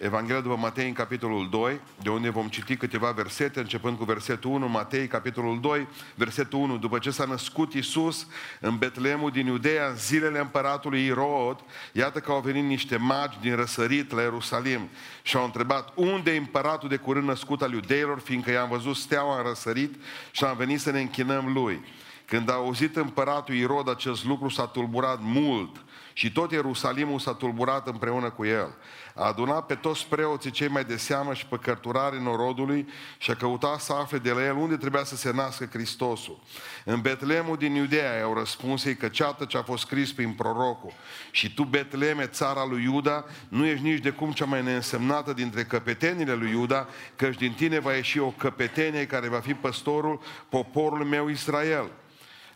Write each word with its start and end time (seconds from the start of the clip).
Evanghelia 0.00 0.40
după 0.40 0.56
Matei 0.56 0.86
în 0.86 0.92
capitolul 0.92 1.48
2, 1.50 1.80
de 2.02 2.10
unde 2.10 2.28
vom 2.28 2.48
citi 2.48 2.76
câteva 2.76 3.10
versete, 3.10 3.60
începând 3.60 3.96
cu 3.96 4.04
versetul 4.04 4.50
1, 4.50 4.68
Matei, 4.68 5.06
capitolul 5.06 5.60
2, 5.60 5.88
versetul 6.14 6.58
1. 6.58 6.76
După 6.76 6.98
ce 6.98 7.10
s-a 7.10 7.24
născut 7.24 7.74
Iisus 7.74 8.26
în 8.60 8.76
Betleemul 8.76 9.30
din 9.30 9.46
Iudeea, 9.46 9.88
în 9.88 9.96
zilele 9.96 10.38
împăratului 10.38 11.04
Irod, 11.04 11.64
iată 11.92 12.18
că 12.18 12.32
au 12.32 12.40
venit 12.40 12.64
niște 12.64 12.96
magi 12.96 13.38
din 13.40 13.56
răsărit 13.56 14.12
la 14.12 14.20
Ierusalim 14.20 14.88
și 15.22 15.36
au 15.36 15.44
întrebat, 15.44 15.92
unde 15.94 16.34
e 16.34 16.36
împăratul 16.36 16.88
de 16.88 16.96
curând 16.96 17.26
născut 17.26 17.62
al 17.62 17.72
iudeilor, 17.72 18.18
fiindcă 18.18 18.50
i-am 18.50 18.68
văzut 18.68 18.96
steaua 18.96 19.36
în 19.36 19.46
răsărit 19.46 19.94
și 20.30 20.44
am 20.44 20.56
venit 20.56 20.80
să 20.80 20.90
ne 20.90 21.00
închinăm 21.00 21.52
lui. 21.52 21.84
Când 22.24 22.50
a 22.50 22.52
auzit 22.52 22.96
împăratul 22.96 23.54
Irod 23.54 23.88
acest 23.88 24.24
lucru, 24.24 24.48
s-a 24.48 24.66
tulburat 24.66 25.18
mult 25.22 25.76
și 26.18 26.32
tot 26.32 26.52
Ierusalimul 26.52 27.18
s-a 27.18 27.34
tulburat 27.34 27.86
împreună 27.86 28.30
cu 28.30 28.44
el. 28.44 28.74
A 29.14 29.26
adunat 29.26 29.66
pe 29.66 29.74
toți 29.74 30.06
preoții 30.06 30.50
cei 30.50 30.68
mai 30.68 30.84
de 30.84 30.96
seamă 30.96 31.34
și 31.34 31.46
pe 31.46 31.56
cărturare 31.56 32.20
norodului 32.20 32.88
și 33.18 33.30
a 33.30 33.34
căutat 33.34 33.80
să 33.80 33.92
afle 33.92 34.18
de 34.18 34.30
la 34.30 34.44
el 34.44 34.56
unde 34.56 34.76
trebuia 34.76 35.04
să 35.04 35.16
se 35.16 35.32
nască 35.32 35.68
Hristosul. 35.72 36.40
În 36.84 37.00
Betlemul 37.00 37.56
din 37.56 37.74
Iudea 37.74 38.22
au 38.22 38.34
răspuns 38.34 38.84
ei 38.84 38.96
că 38.96 39.08
ceată 39.08 39.44
ce 39.44 39.56
a 39.56 39.62
fost 39.62 39.82
scris 39.82 40.12
prin 40.12 40.32
prorocul. 40.32 40.92
Și 41.30 41.54
tu, 41.54 41.64
Betleme, 41.64 42.26
țara 42.26 42.66
lui 42.66 42.82
Iuda, 42.82 43.24
nu 43.48 43.66
ești 43.66 43.84
nici 43.84 44.02
de 44.02 44.10
cum 44.10 44.32
cea 44.32 44.44
mai 44.44 44.62
neînsemnată 44.62 45.32
dintre 45.32 45.64
căpetenile 45.64 46.34
lui 46.34 46.50
Iuda, 46.50 46.88
căci 47.16 47.36
din 47.36 47.52
tine 47.52 47.78
va 47.78 47.92
ieși 47.92 48.18
o 48.18 48.30
căpetenie 48.30 49.06
care 49.06 49.28
va 49.28 49.40
fi 49.40 49.54
păstorul 49.54 50.20
poporului 50.48 51.08
meu 51.08 51.28
Israel. 51.28 51.90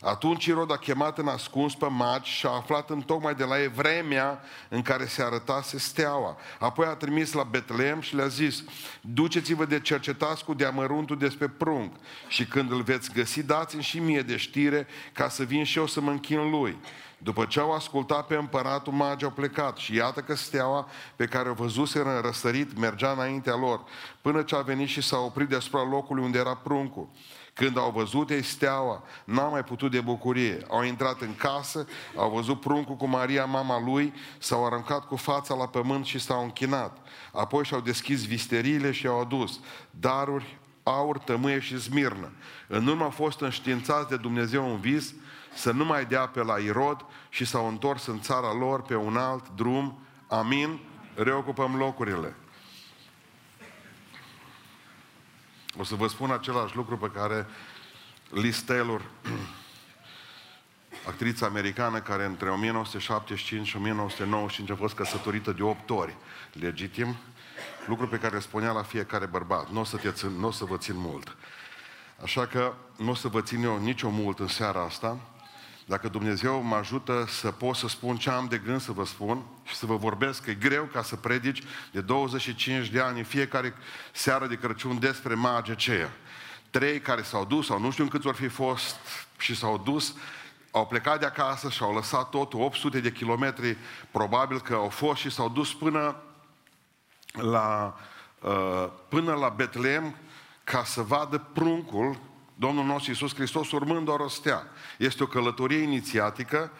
Atunci 0.05 0.45
Irod 0.45 0.73
a 0.73 0.77
chemat 0.77 1.19
în 1.19 1.29
ascuns 1.29 1.74
pe 1.74 1.87
magi 1.87 2.30
și 2.30 2.47
a 2.47 2.51
aflat 2.51 2.91
în 2.91 3.01
tocmai 3.01 3.34
de 3.34 3.45
la 3.45 3.61
ei 3.61 3.69
vremea 3.69 4.41
în 4.69 4.83
care 4.83 5.06
se 5.06 5.23
arătase 5.23 5.78
steaua. 5.78 6.37
Apoi 6.59 6.87
a 6.87 6.95
trimis 6.95 7.33
la 7.33 7.42
Betlehem 7.42 8.01
și 8.01 8.15
le-a 8.15 8.27
zis, 8.27 8.65
duceți-vă 9.01 9.65
de 9.65 9.80
cercetați 9.80 10.45
cu 10.45 10.55
deamăruntul 10.55 11.19
despre 11.19 11.48
prunc 11.48 11.92
și 12.28 12.47
când 12.47 12.70
îl 12.70 12.83
veți 12.83 13.12
găsi, 13.12 13.42
dați-mi 13.42 13.83
și 13.83 13.98
mie 13.98 14.23
de 14.23 14.36
știre 14.36 14.86
ca 15.12 15.28
să 15.28 15.42
vin 15.42 15.64
și 15.64 15.78
eu 15.78 15.86
să 15.86 16.00
mă 16.00 16.11
închin 16.11 16.50
lui. 16.50 16.78
După 17.19 17.45
ce 17.45 17.61
au 17.61 17.73
ascultat 17.73 18.27
pe 18.27 18.34
împăratul, 18.34 18.92
magii 18.92 19.27
au 19.27 19.33
plecat 19.33 19.77
și 19.77 19.95
iată 19.95 20.20
că 20.20 20.34
steaua 20.34 20.89
pe 21.17 21.27
care 21.27 21.48
o 21.48 21.55
văzuseră 21.55 22.14
în 22.17 22.20
răsărit 22.20 22.78
mergea 22.78 23.11
înaintea 23.11 23.56
lor, 23.56 23.84
până 24.20 24.42
ce 24.42 24.56
a 24.56 24.61
venit 24.61 24.89
și 24.89 25.03
s-a 25.03 25.19
oprit 25.19 25.48
deasupra 25.48 25.83
locului 25.91 26.25
unde 26.25 26.39
era 26.39 26.55
pruncul. 26.55 27.08
Când 27.55 27.78
au 27.78 27.91
văzut 27.91 28.31
ei 28.31 28.42
steaua, 28.42 29.03
n-au 29.25 29.50
mai 29.50 29.64
putut 29.64 29.91
de 29.91 30.00
bucurie. 30.00 30.67
Au 30.69 30.83
intrat 30.83 31.20
în 31.20 31.34
casă, 31.34 31.86
au 32.17 32.31
văzut 32.31 32.61
pruncul 32.61 32.97
cu 32.97 33.06
Maria, 33.06 33.45
mama 33.45 33.81
lui, 33.81 34.12
s-au 34.39 34.67
aruncat 34.67 35.06
cu 35.06 35.17
fața 35.17 35.55
la 35.55 35.67
pământ 35.67 36.05
și 36.05 36.19
s-au 36.19 36.42
închinat. 36.42 36.97
Apoi 37.33 37.64
și-au 37.64 37.80
deschis 37.80 38.27
visteriile 38.27 38.91
și 38.91 39.06
au 39.06 39.20
adus 39.20 39.61
daruri, 39.91 40.58
aur, 40.83 41.19
tămâie 41.19 41.61
și 41.61 41.77
zmirnă. 41.77 42.33
În 42.69 42.86
urmă 42.86 43.05
au 43.05 43.11
fost 43.11 43.41
înștiințați 43.41 44.08
de 44.08 44.17
Dumnezeu 44.17 44.70
un 44.70 44.80
vis 44.80 45.14
să 45.55 45.73
nu 45.73 45.84
mai 45.84 46.05
dea 46.05 46.27
pe 46.27 46.42
la 46.42 46.58
Irod 46.58 47.05
și 47.28 47.45
s-au 47.45 47.69
întors 47.69 48.06
în 48.06 48.20
țara 48.20 48.53
lor 48.53 48.83
pe 48.83 48.97
un 48.97 49.17
alt 49.17 49.48
drum. 49.48 49.98
Amin. 50.28 50.80
Reocupăm 51.14 51.77
locurile. 51.77 52.36
O 55.78 55.84
să 55.84 55.95
vă 55.95 56.06
spun 56.06 56.31
același 56.31 56.77
lucru 56.77 56.97
pe 56.98 57.11
care 57.11 57.47
Liz 58.31 58.62
Taylor, 58.62 59.03
actrița 61.09 61.47
americană 61.47 62.01
care 62.01 62.25
între 62.25 62.51
1975 62.51 63.67
și 63.67 63.77
1995 63.77 64.70
a 64.70 64.75
fost 64.75 64.95
căsătorită 64.95 65.53
de 65.53 65.62
8 65.62 65.91
ori 65.91 66.17
legitim, 66.53 67.17
lucru 67.87 68.09
pe 68.09 68.19
care 68.19 68.34
îl 68.34 68.41
spunea 68.41 68.73
la 68.73 68.83
fiecare 68.83 69.27
bărbat. 69.27 69.70
Nu 69.70 69.81
o 69.81 69.84
să, 69.84 69.97
te 69.97 70.11
țin, 70.11 70.29
n-o 70.29 70.51
să 70.51 70.64
vă 70.64 70.77
țin 70.77 70.97
mult. 70.97 71.37
Așa 72.23 72.47
că 72.47 72.75
nu 72.97 73.11
o 73.11 73.14
să 73.14 73.29
vă 73.29 73.41
țin 73.41 73.62
eu 73.62 73.79
nicio 73.79 74.09
mult 74.09 74.39
în 74.39 74.48
seara 74.48 74.83
asta, 74.84 75.19
dacă 75.87 76.09
Dumnezeu 76.09 76.63
mă 76.63 76.77
ajută 76.77 77.25
să 77.29 77.51
pot 77.51 77.77
să 77.77 77.89
spun 77.89 78.17
ce 78.17 78.31
am 78.31 78.47
de 78.47 78.59
gând 78.59 78.81
să 78.81 78.93
vă 78.93 79.05
spun 79.05 79.43
și 79.65 79.75
să 79.75 79.87
vă 79.87 79.97
vorbesc, 79.97 80.45
că 80.45 80.51
e 80.51 80.55
greu 80.55 80.85
ca 80.85 81.03
să 81.03 81.17
predici 81.17 81.63
de 81.91 82.01
25 82.01 82.89
de 82.89 83.01
ani 83.01 83.19
în 83.19 83.25
fiecare 83.25 83.75
seară 84.13 84.47
de 84.47 84.57
Crăciun 84.57 84.98
despre 84.98 85.35
magia 85.35 85.73
aceea. 85.73 86.11
Trei 86.70 87.01
care 87.01 87.23
s-au 87.23 87.45
dus, 87.45 87.67
sau 87.67 87.81
nu 87.81 87.91
știu 87.91 88.05
în 88.05 88.11
câți 88.11 88.27
ori 88.27 88.37
fi 88.37 88.48
fost, 88.48 88.97
și 89.39 89.57
s-au 89.57 89.79
dus, 89.79 90.15
au 90.70 90.87
plecat 90.87 91.20
de 91.20 91.27
acasă 91.27 91.70
și 91.70 91.83
au 91.83 91.95
lăsat 91.95 92.29
totul, 92.31 92.61
800 92.61 93.01
de 93.01 93.13
kilometri, 93.13 93.77
probabil 94.11 94.61
că 94.61 94.75
au 94.75 94.89
fost 94.89 95.20
și 95.20 95.31
s-au 95.31 95.49
dus 95.49 95.75
până 95.75 96.17
la, 97.33 97.97
uh, 98.41 98.89
până 99.09 99.35
la 99.35 99.49
Betlehem 99.49 100.17
ca 100.64 100.85
să 100.85 101.03
vadă 101.03 101.39
pruncul 101.53 102.19
Domnul 102.62 102.84
nostru 102.84 103.11
Iisus 103.11 103.34
Hristos 103.34 103.70
urmând 103.70 104.08
o 104.08 104.17
rostea. 104.17 104.67
Este 104.98 105.23
o 105.23 105.27
călătorie 105.27 105.78
inițiatică 105.78 106.70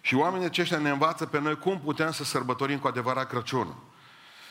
și 0.00 0.14
oamenii 0.14 0.46
aceștia 0.46 0.78
ne 0.78 0.90
învață 0.90 1.26
pe 1.26 1.40
noi 1.40 1.58
cum 1.58 1.80
putem 1.80 2.12
să 2.12 2.24
sărbătorim 2.24 2.78
cu 2.78 2.86
adevărat 2.86 3.28
Crăciunul. 3.28 3.76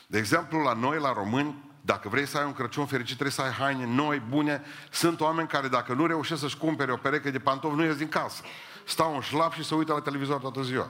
De 0.07 0.17
exemplu, 0.17 0.59
la 0.59 0.73
noi, 0.73 0.99
la 0.99 1.13
români, 1.13 1.55
dacă 1.81 2.09
vrei 2.09 2.27
să 2.27 2.37
ai 2.37 2.45
un 2.45 2.53
Crăciun 2.53 2.85
fericit, 2.85 3.13
trebuie 3.13 3.31
să 3.31 3.41
ai 3.41 3.51
haine 3.51 3.85
noi, 3.85 4.21
bune. 4.29 4.61
Sunt 4.91 5.19
oameni 5.19 5.47
care 5.47 5.67
dacă 5.67 5.93
nu 5.93 6.05
reușesc 6.05 6.41
să-și 6.41 6.57
cumpere 6.57 6.91
o 6.91 6.95
pereche 6.97 7.31
de 7.31 7.39
pantofi, 7.39 7.75
nu 7.75 7.83
ies 7.83 7.95
din 7.95 8.09
casă. 8.09 8.43
Stau 8.85 9.15
în 9.15 9.21
șlap 9.21 9.53
și 9.53 9.63
se 9.63 9.75
uită 9.75 9.93
la 9.93 10.01
televizor 10.01 10.39
toată 10.39 10.61
ziua. 10.61 10.89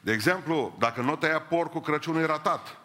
De 0.00 0.12
exemplu, 0.12 0.76
dacă 0.78 1.00
nu 1.00 1.16
tăia 1.16 1.40
porcul, 1.40 1.80
Crăciunul 1.80 2.20
e 2.20 2.26
ratat. 2.26 2.76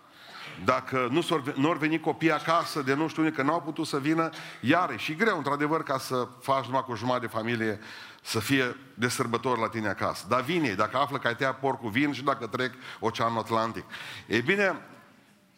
Dacă 0.63 1.07
nu 1.11 1.25
nu 1.55 1.69
ar 1.69 1.77
veni 1.77 1.99
copii 1.99 2.31
acasă 2.31 2.81
de 2.81 2.93
nu 2.93 3.07
știu 3.07 3.23
unde, 3.23 3.35
că 3.35 3.41
n-au 3.41 3.61
putut 3.61 3.87
să 3.87 3.99
vină, 3.99 4.29
iar 4.61 4.99
și 4.99 5.15
greu, 5.15 5.37
într-adevăr, 5.37 5.83
ca 5.83 5.97
să 5.97 6.27
faci 6.41 6.65
numai 6.65 6.83
cu 6.83 6.95
jumătate 6.95 7.25
de 7.25 7.31
familie 7.31 7.79
să 8.21 8.39
fie 8.39 8.75
de 8.93 9.07
sărbători 9.07 9.59
la 9.59 9.69
tine 9.69 9.87
acasă. 9.87 10.25
Dar 10.27 10.41
vine, 10.41 10.73
dacă 10.73 10.97
află 10.97 11.17
că 11.17 11.27
ai 11.27 11.35
tăiat 11.35 11.59
porcul, 11.59 11.89
vin 11.89 12.13
și 12.13 12.23
dacă 12.23 12.47
trec 12.47 12.73
Oceanul 12.99 13.39
Atlantic. 13.39 13.83
Ei 14.27 14.41
bine, 14.41 14.81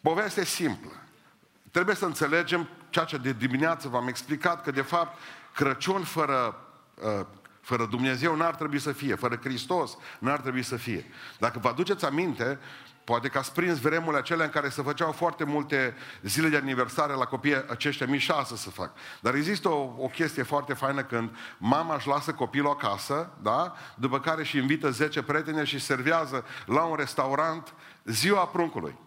povestea 0.00 0.42
e 0.42 0.46
simplă. 0.46 0.90
Trebuie 1.70 1.94
să 1.94 2.04
înțelegem 2.04 2.68
ceea 2.90 3.04
ce 3.04 3.16
de 3.16 3.32
dimineață 3.32 3.88
v-am 3.88 4.08
explicat, 4.08 4.62
că 4.62 4.70
de 4.70 4.82
fapt 4.82 5.18
Crăciun 5.54 6.02
fără, 6.02 6.56
uh, 6.94 7.26
fără 7.60 7.86
Dumnezeu 7.86 8.36
n-ar 8.36 8.54
trebui 8.54 8.78
să 8.78 8.92
fie, 8.92 9.14
fără 9.14 9.36
Hristos 9.42 9.96
n-ar 10.18 10.40
trebui 10.40 10.62
să 10.62 10.76
fie. 10.76 11.06
Dacă 11.38 11.58
vă 11.58 11.68
aduceți 11.68 12.04
aminte, 12.04 12.58
Poate 13.04 13.28
că 13.28 13.38
ați 13.38 13.52
prins 13.52 13.78
vremurile 13.78 14.18
acelea 14.18 14.44
în 14.44 14.50
care 14.50 14.68
se 14.68 14.82
făceau 14.82 15.12
foarte 15.12 15.44
multe 15.44 15.96
zile 16.22 16.48
de 16.48 16.56
aniversare 16.56 17.12
la 17.12 17.24
copiii 17.24 17.64
aceștia 17.68 18.06
mii 18.06 18.18
șase 18.18 18.56
să 18.56 18.70
fac. 18.70 18.92
Dar 19.20 19.34
există 19.34 19.68
o, 19.68 19.94
o 19.98 20.06
chestie 20.06 20.42
foarte 20.42 20.74
faină 20.74 21.04
când 21.04 21.36
mama 21.58 21.94
își 21.94 22.08
lasă 22.08 22.32
copilul 22.32 22.70
acasă, 22.70 23.30
da? 23.42 23.74
după 23.96 24.20
care 24.20 24.44
și 24.44 24.56
invită 24.56 24.90
10 24.90 25.22
prieteni 25.22 25.66
și 25.66 25.78
servează 25.78 26.44
la 26.66 26.82
un 26.82 26.96
restaurant 26.96 27.74
ziua 28.04 28.46
pruncului. 28.46 28.98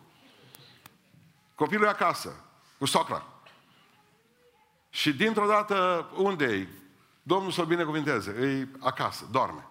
Copilul 1.56 1.86
e 1.86 1.90
acasă, 1.90 2.36
cu 2.78 2.86
socra. 2.86 3.26
Și 4.90 5.14
dintr-o 5.14 5.48
dată, 5.48 6.10
unde 6.16 6.46
e? 6.46 6.68
Domnul 7.24 7.52
să-l 7.52 7.66
binecuvinteze, 7.66 8.32
e 8.32 8.68
acasă, 8.80 9.28
doarme. 9.32 9.68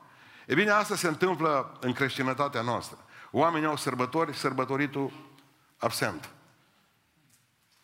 E 0.46 0.54
bine, 0.54 0.70
asta 0.70 0.96
se 0.96 1.08
întâmplă 1.08 1.76
în 1.80 1.92
creștinătatea 1.92 2.60
noastră. 2.60 2.98
Oamenii 3.38 3.68
au 3.68 3.76
sărbători, 3.76 4.36
sărbătoritul 4.36 5.12
absent. 5.78 6.30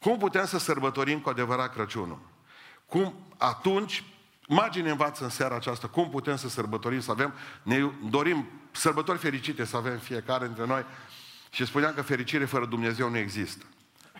Cum 0.01 0.19
putem 0.19 0.47
să 0.47 0.59
sărbătorim 0.59 1.21
cu 1.21 1.29
adevărat 1.29 1.73
Crăciunul? 1.73 2.19
Cum 2.87 3.15
atunci, 3.39 4.05
magii 4.49 4.83
ne 4.83 4.91
învață 4.91 5.25
în 5.25 5.31
seara 5.31 5.55
aceasta, 5.55 5.89
cum 5.89 6.11
putem 6.11 6.37
să 6.37 6.49
sărbătorim, 6.49 7.01
să 7.01 7.11
avem, 7.11 7.35
ne 7.63 7.91
dorim 8.11 8.49
sărbători 8.71 9.19
fericite 9.19 9.65
să 9.65 9.77
avem 9.77 9.99
fiecare 9.99 10.47
dintre 10.47 10.67
noi 10.67 10.85
și 11.51 11.67
spuneam 11.67 11.95
că 11.95 12.03
fericire 12.03 12.45
fără 12.45 12.67
Dumnezeu 12.67 13.11
nu 13.11 13.17
există. 13.17 13.65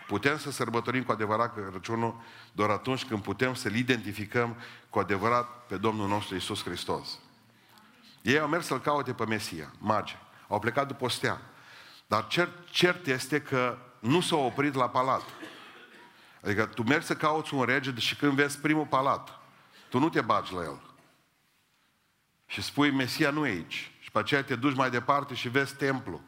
Putem 0.07 0.37
să 0.37 0.51
sărbătorim 0.51 1.03
cu 1.03 1.11
adevărat 1.11 1.53
Crăciunul 1.53 2.15
doar 2.51 2.69
atunci 2.69 3.05
când 3.05 3.21
putem 3.21 3.53
să-L 3.53 3.75
identificăm 3.75 4.55
cu 4.89 4.99
adevărat 4.99 5.65
pe 5.67 5.77
Domnul 5.77 6.07
nostru 6.07 6.35
Isus 6.35 6.63
Hristos. 6.63 7.19
Ei 8.21 8.39
au 8.39 8.47
mers 8.47 8.65
să-L 8.65 8.79
caute 8.79 9.13
pe 9.13 9.25
Mesia, 9.25 9.73
magii. 9.77 10.31
Au 10.53 10.59
plecat 10.59 10.87
după 10.87 11.09
stea. 11.09 11.41
Dar 12.07 12.27
cert, 12.27 12.69
cert 12.69 13.07
este 13.07 13.41
că 13.41 13.77
nu 13.99 14.21
s-au 14.21 14.45
oprit 14.45 14.73
la 14.73 14.89
palat. 14.89 15.23
Adică 16.43 16.65
tu 16.65 16.83
mergi 16.83 17.05
să 17.05 17.15
cauți 17.15 17.53
un 17.53 17.63
rege 17.63 17.93
și 17.95 18.15
când 18.15 18.31
vezi 18.31 18.59
primul 18.59 18.85
palat, 18.85 19.39
tu 19.89 19.99
nu 19.99 20.09
te 20.09 20.21
bagi 20.21 20.53
la 20.53 20.61
el. 20.61 20.81
Și 22.45 22.61
spui, 22.61 22.91
Mesia 22.91 23.29
nu 23.29 23.45
e 23.45 23.49
aici. 23.49 23.91
Și 23.99 24.11
pe 24.11 24.19
aceea 24.19 24.43
te 24.43 24.55
duci 24.55 24.75
mai 24.75 24.89
departe 24.89 25.33
și 25.33 25.49
vezi 25.49 25.75
templu. 25.75 26.21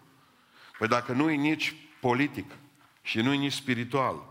Păi 0.78 0.88
dacă 0.88 1.12
nu 1.12 1.30
e 1.30 1.36
nici 1.36 1.76
politic 2.00 2.52
și 3.02 3.22
nu 3.22 3.34
e 3.34 3.38
nici 3.38 3.54
spiritual, 3.54 4.24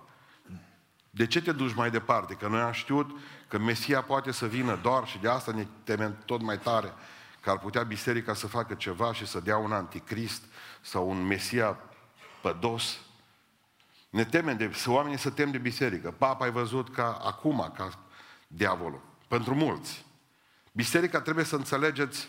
de 1.11 1.27
ce 1.27 1.43
te 1.43 1.53
duci 1.53 1.75
mai 1.75 1.91
departe? 1.91 2.35
Că 2.35 2.49
noi 2.49 2.61
am 2.61 2.73
știut 2.73 3.19
că 3.49 3.59
Mesia 3.59 4.03
poate 4.03 4.33
să 4.33 4.47
vină 4.47 4.79
doar 4.83 5.07
și 5.07 5.19
de 5.19 5.29
asta 5.29 5.53
ne 5.53 5.67
temem 5.85 6.17
tot 6.25 6.43
mai 6.43 6.59
tare 6.59 6.93
că 7.45 7.51
ar 7.51 7.59
putea 7.59 7.83
biserica 7.83 8.35
să 8.35 8.47
facă 8.47 8.75
ceva 8.75 9.13
și 9.13 9.27
să 9.27 9.41
dea 9.41 9.57
un 9.57 9.73
anticrist 9.73 10.43
sau 10.81 11.09
un 11.09 11.27
mesia 11.27 11.79
pădos. 12.43 12.99
Ne 14.11 14.25
temem 14.25 14.57
de, 14.57 14.71
să 14.73 14.91
oamenii 14.91 15.19
să 15.19 15.31
tem 15.31 15.51
de 15.51 15.59
biserică. 15.59 16.11
Papa 16.11 16.45
ai 16.45 16.51
văzut 16.51 16.95
ca 16.95 17.21
acum, 17.25 17.73
ca 17.77 17.91
diavolul. 18.47 19.01
Pentru 19.29 19.55
mulți. 19.55 20.05
Biserica 20.73 21.21
trebuie 21.21 21.45
să 21.45 21.57
înțelegeți 21.57 22.29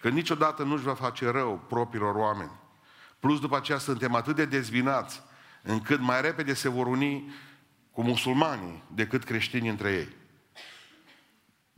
că 0.00 0.08
niciodată 0.08 0.62
nu-și 0.62 0.84
va 0.84 0.94
face 0.94 1.30
rău 1.30 1.64
propriilor 1.68 2.14
oameni. 2.14 2.52
Plus 3.18 3.40
după 3.40 3.56
aceea 3.56 3.78
suntem 3.78 4.14
atât 4.14 4.36
de 4.36 4.44
dezvinați 4.44 5.22
încât 5.62 6.00
mai 6.00 6.20
repede 6.20 6.54
se 6.54 6.68
vor 6.68 6.86
uni 6.86 7.34
cu 7.90 8.02
musulmanii 8.02 8.82
decât 8.94 9.24
creștinii 9.24 9.70
între 9.70 9.92
ei. 9.92 10.16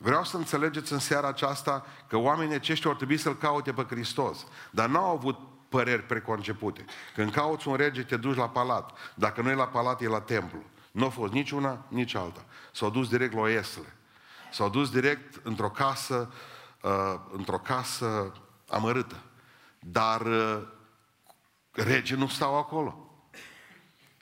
Vreau 0.01 0.25
să 0.25 0.37
înțelegeți 0.37 0.93
în 0.93 0.99
seara 0.99 1.29
aceasta 1.29 1.87
că 2.09 2.17
oamenii 2.17 2.55
aceștia 2.55 2.91
ar 2.91 2.97
trebui 2.97 3.17
să-L 3.17 3.37
caute 3.37 3.73
pe 3.73 3.87
Hristos, 3.89 4.47
dar 4.71 4.89
n-au 4.89 5.15
avut 5.15 5.39
păreri 5.69 6.03
preconcepute. 6.03 6.85
Când 7.15 7.33
cauți 7.33 7.69
un 7.69 7.75
rege, 7.75 8.03
te 8.03 8.17
duci 8.17 8.37
la 8.37 8.49
palat. 8.49 8.91
Dacă 9.15 9.43
nu 9.43 9.51
e 9.51 9.55
la 9.55 9.69
palat, 9.69 10.01
e 10.01 10.07
la 10.07 10.21
templu. 10.21 10.63
Nu 10.91 11.05
a 11.05 11.09
fost 11.09 11.33
nici 11.33 11.51
una, 11.51 11.85
nici 11.89 12.15
alta. 12.15 12.45
S-au 12.73 12.91
dus 12.91 13.09
direct 13.09 13.35
la 13.35 13.41
Oesle. 13.41 13.97
S-au 14.51 14.69
dus 14.69 14.91
direct 14.91 15.41
într-o 15.43 15.71
casă, 15.71 16.33
uh, 16.83 17.15
într-o 17.33 17.59
casă 17.59 18.33
amărâtă. 18.69 19.17
Dar 19.79 20.21
uh, 20.21 20.63
rege 21.73 22.15
nu 22.15 22.27
stau 22.27 22.59
acolo. 22.59 23.11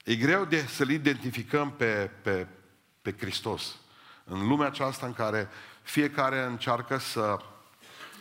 E 0.05 0.15
greu 0.15 0.45
de 0.45 0.67
să-L 0.67 0.91
identificăm 0.91 1.71
pe, 1.71 2.11
pe, 2.23 2.47
pe 3.03 3.15
Hristos. 3.19 3.77
În 4.29 4.49
lumea 4.49 4.67
aceasta 4.67 5.07
în 5.07 5.13
care 5.13 5.49
fiecare 5.83 6.43
încearcă 6.43 6.99
să 6.99 7.37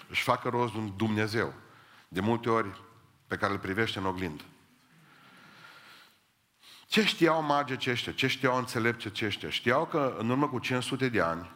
își 0.09 0.21
facă 0.21 0.49
rost 0.49 0.73
un 0.73 0.91
Dumnezeu. 0.95 1.53
De 2.07 2.19
multe 2.19 2.49
ori 2.49 2.81
pe 3.27 3.35
care 3.35 3.53
îl 3.53 3.59
privește 3.59 3.99
în 3.99 4.05
oglindă. 4.05 4.43
Ce 6.87 7.05
știau 7.05 7.43
magii 7.43 7.75
aceștia? 7.75 8.11
Ce 8.11 8.27
știau 8.27 8.57
înțelepți 8.57 9.07
aceștia? 9.07 9.49
Știau 9.49 9.85
că 9.85 10.15
în 10.17 10.29
urmă 10.29 10.47
cu 10.47 10.59
500 10.59 11.09
de 11.09 11.21
ani, 11.21 11.51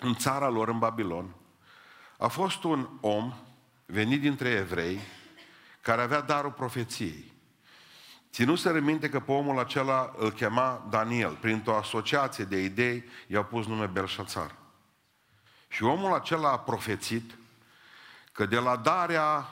în 0.00 0.14
țara 0.14 0.48
lor, 0.48 0.68
în 0.68 0.78
Babilon, 0.78 1.34
a 2.18 2.26
fost 2.26 2.64
un 2.64 2.88
om 3.00 3.34
venit 3.86 4.20
dintre 4.20 4.48
evrei 4.48 5.00
care 5.80 6.02
avea 6.02 6.20
darul 6.20 6.50
profeției. 6.50 7.32
Să 8.56 8.80
minte 8.80 9.08
că 9.08 9.20
pe 9.20 9.32
omul 9.32 9.58
acela 9.58 10.12
îl 10.16 10.30
chema 10.30 10.86
Daniel. 10.90 11.36
Printr-o 11.40 11.76
asociație 11.76 12.44
de 12.44 12.62
idei 12.62 13.04
i-au 13.26 13.44
pus 13.44 13.66
nume 13.66 13.86
Belșațar. 13.86 14.54
Și 15.68 15.82
omul 15.82 16.14
acela 16.14 16.50
a 16.50 16.58
profețit 16.58 17.34
că 18.32 18.46
de 18.46 18.58
la 18.58 18.76
darea 18.76 19.48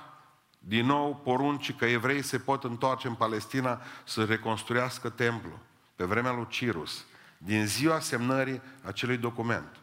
din 0.58 0.86
nou 0.86 1.16
porunci 1.16 1.76
că 1.76 1.84
evrei 1.84 2.22
se 2.22 2.38
pot 2.38 2.64
întoarce 2.64 3.06
în 3.06 3.14
Palestina 3.14 3.80
să 4.04 4.24
reconstruiască 4.24 5.08
templul 5.08 5.58
pe 5.96 6.04
vremea 6.04 6.32
lui 6.32 6.46
Cirus, 6.48 7.04
din 7.38 7.66
ziua 7.66 8.00
semnării 8.00 8.62
acelui 8.82 9.16
document. 9.16 9.76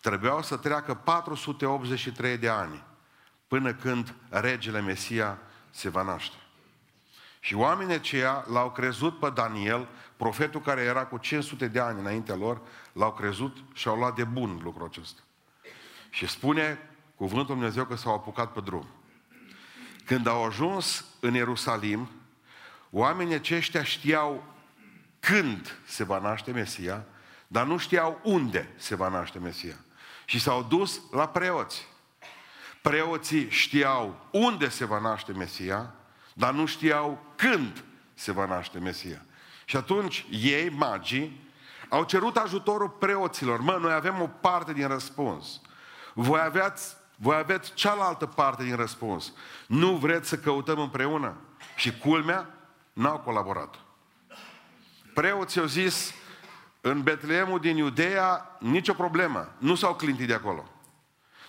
Trebuiau 0.00 0.42
să 0.42 0.56
treacă 0.56 0.94
483 0.94 2.36
de 2.36 2.48
ani 2.48 2.82
până 3.48 3.74
când 3.74 4.14
regele 4.28 4.80
Mesia 4.80 5.38
se 5.70 5.88
va 5.88 6.02
naște. 6.02 6.36
Și 7.46 7.54
oamenii 7.54 7.94
aceia 7.94 8.44
l-au 8.48 8.70
crezut 8.70 9.18
pe 9.18 9.30
Daniel, 9.30 9.88
profetul 10.16 10.60
care 10.60 10.80
era 10.80 11.06
cu 11.06 11.18
500 11.18 11.68
de 11.68 11.80
ani 11.80 12.00
înaintea 12.00 12.34
lor, 12.34 12.60
l-au 12.92 13.12
crezut 13.12 13.56
și 13.74 13.88
au 13.88 13.96
luat 13.96 14.14
de 14.14 14.24
bun 14.24 14.60
lucrul 14.62 14.86
acesta. 14.86 15.20
Și 16.10 16.26
spune 16.26 16.90
cuvântul 17.14 17.54
Dumnezeu 17.54 17.84
că 17.84 17.96
s-au 17.96 18.14
apucat 18.14 18.52
pe 18.52 18.60
drum. 18.60 18.86
Când 20.04 20.26
au 20.26 20.44
ajuns 20.44 21.04
în 21.20 21.34
Ierusalim, 21.34 22.10
oamenii 22.90 23.34
aceștia 23.34 23.82
știau 23.82 24.44
când 25.20 25.78
se 25.84 26.04
va 26.04 26.18
naște 26.18 26.50
Mesia, 26.50 27.04
dar 27.46 27.66
nu 27.66 27.76
știau 27.76 28.20
unde 28.22 28.74
se 28.76 28.94
va 28.94 29.08
naște 29.08 29.38
Mesia. 29.38 29.76
Și 30.24 30.40
s-au 30.40 30.62
dus 30.62 31.00
la 31.10 31.28
preoți. 31.28 31.86
Preoții 32.82 33.50
știau 33.50 34.28
unde 34.30 34.68
se 34.68 34.84
va 34.84 34.98
naște 34.98 35.32
Mesia, 35.32 35.94
dar 36.38 36.52
nu 36.52 36.66
știau 36.66 37.32
când 37.36 37.84
se 38.14 38.32
va 38.32 38.46
naște 38.46 38.78
Mesia. 38.78 39.24
Și 39.64 39.76
atunci 39.76 40.26
ei, 40.30 40.70
magii, 40.70 41.50
au 41.88 42.04
cerut 42.04 42.36
ajutorul 42.36 42.88
preoților. 42.88 43.60
Mă, 43.60 43.78
noi 43.80 43.92
avem 43.92 44.20
o 44.20 44.26
parte 44.26 44.72
din 44.72 44.88
răspuns. 44.88 45.60
Voi 46.14 46.40
aveați 46.40 46.96
voi 47.16 47.36
aveți 47.36 47.74
cealaltă 47.74 48.26
parte 48.26 48.62
din 48.62 48.76
răspuns. 48.76 49.32
Nu 49.66 49.92
vreți 49.92 50.28
să 50.28 50.38
căutăm 50.38 50.78
împreună? 50.78 51.36
Și 51.76 51.98
culmea, 51.98 52.48
n-au 52.92 53.18
colaborat. 53.18 53.74
Preoții 55.14 55.60
au 55.60 55.66
zis, 55.66 56.14
în 56.80 57.02
Betleemul 57.02 57.60
din 57.60 57.76
Iudeea, 57.76 58.56
nicio 58.58 58.92
problemă, 58.92 59.52
nu 59.58 59.74
s-au 59.74 59.94
clintit 59.94 60.26
de 60.26 60.34
acolo. 60.34 60.68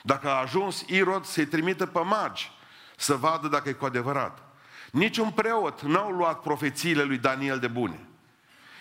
Dacă 0.03 0.29
a 0.29 0.39
ajuns 0.39 0.83
Irod 0.87 1.25
să-i 1.25 1.45
trimită 1.45 1.85
pe 1.85 1.99
magi 1.99 2.51
să 2.97 3.15
vadă 3.15 3.47
dacă 3.47 3.69
e 3.69 3.73
cu 3.73 3.85
adevărat. 3.85 4.46
Niciun 4.91 5.29
preot 5.29 5.81
n-au 5.81 6.11
luat 6.11 6.41
profețiile 6.41 7.03
lui 7.03 7.17
Daniel 7.17 7.59
de 7.59 7.67
bune. 7.67 7.99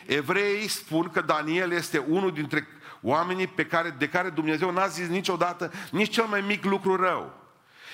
Evreii 0.07 0.69
spun 0.69 1.11
că 1.11 1.21
Daniel 1.21 1.73
este 1.73 1.99
unul 1.99 2.33
dintre 2.33 2.69
Oamenii 3.03 3.47
pe 3.47 3.67
care, 3.67 3.91
de 3.91 4.09
care 4.09 4.31
Dumnezeu 4.31 4.71
n-a 4.71 4.87
zis 4.87 5.09
niciodată 5.09 5.73
nici 5.91 6.13
cel 6.13 6.25
mai 6.25 6.41
mic 6.41 6.65
lucru 6.65 6.97
rău. 6.97 7.33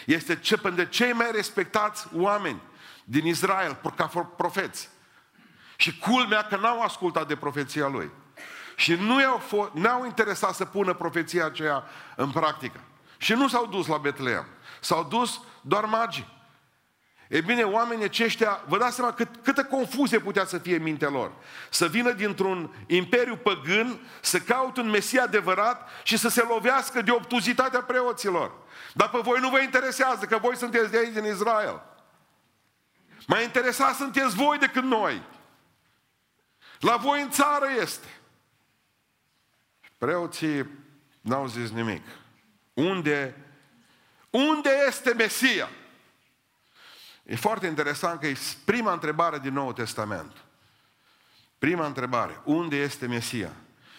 Este 0.07 0.37
ce, 0.37 0.61
de 0.75 0.87
cei 0.87 1.13
mai 1.13 1.31
respectați 1.33 2.07
oameni 2.15 2.61
din 3.05 3.27
Israel, 3.27 3.79
ca 3.97 4.07
profeți. 4.37 4.89
Și 5.77 5.99
culmea 5.99 6.43
că 6.43 6.57
n-au 6.57 6.81
ascultat 6.81 7.29
de 7.29 7.37
profeția 7.37 7.89
lui. 7.89 8.11
Și 8.77 8.95
nu 8.95 9.21
i-au 9.21 9.37
fost, 9.37 9.71
n-au 9.73 10.05
interesat 10.05 10.55
să 10.55 10.65
pună 10.65 10.95
profeția 10.95 11.45
aceea 11.45 11.85
în 12.17 12.31
practică. 12.31 12.81
Și 13.17 13.33
nu 13.33 13.49
s-au 13.49 13.67
dus 13.67 13.87
la 13.87 13.97
Betleem. 13.97 14.47
S-au 14.81 15.05
dus 15.05 15.41
doar 15.61 15.85
magii. 15.85 16.42
E 17.33 17.41
bine, 17.41 17.63
oamenii 17.63 18.05
aceștia, 18.05 18.65
vă 18.67 18.79
dați 18.79 18.95
seama 18.95 19.13
cât, 19.13 19.29
câtă 19.43 19.65
confuzie 19.65 20.19
putea 20.19 20.45
să 20.45 20.59
fie 20.59 20.77
în 20.77 20.83
mintea 20.83 21.09
lor. 21.09 21.33
Să 21.71 21.87
vină 21.87 22.13
dintr-un 22.13 22.85
imperiu 22.87 23.37
păgân, 23.37 24.01
să 24.21 24.39
caute 24.39 24.81
un 24.81 24.91
Mesia 24.91 25.23
adevărat 25.23 25.89
și 26.03 26.17
să 26.17 26.29
se 26.29 26.43
lovească 26.43 27.03
de 27.03 27.11
obtuzitatea 27.11 27.83
preoților. 27.83 28.53
Dar 28.95 29.11
pe 29.11 29.19
voi 29.23 29.41
nu 29.41 29.49
vă 29.49 29.61
interesează, 29.61 30.25
că 30.25 30.39
voi 30.39 30.57
sunteți 30.57 30.91
de 30.91 30.99
aici 30.99 31.13
din 31.13 31.25
Israel. 31.25 31.83
Mai 33.27 33.45
interesat 33.45 33.95
sunteți 33.95 34.35
voi 34.35 34.59
decât 34.59 34.85
noi. 34.85 35.23
La 36.81 36.97
voi 36.97 37.23
în 37.23 37.31
țară 37.31 37.67
este. 37.81 38.09
Preoții 39.99 40.67
n-au 41.21 41.47
zis 41.47 41.71
nimic. 41.71 42.03
Unde, 42.75 43.37
unde 44.31 44.71
este 44.87 45.13
Mesia? 45.13 45.69
E 47.23 47.37
foarte 47.37 47.67
interesant 47.67 48.21
că 48.21 48.27
e 48.27 48.37
prima 48.65 48.93
întrebare 48.93 49.39
din 49.39 49.53
Noul 49.53 49.73
Testament. 49.73 50.45
Prima 51.59 51.87
întrebare. 51.87 52.41
Unde 52.45 52.77
este 52.77 53.07
Mesia? 53.07 53.53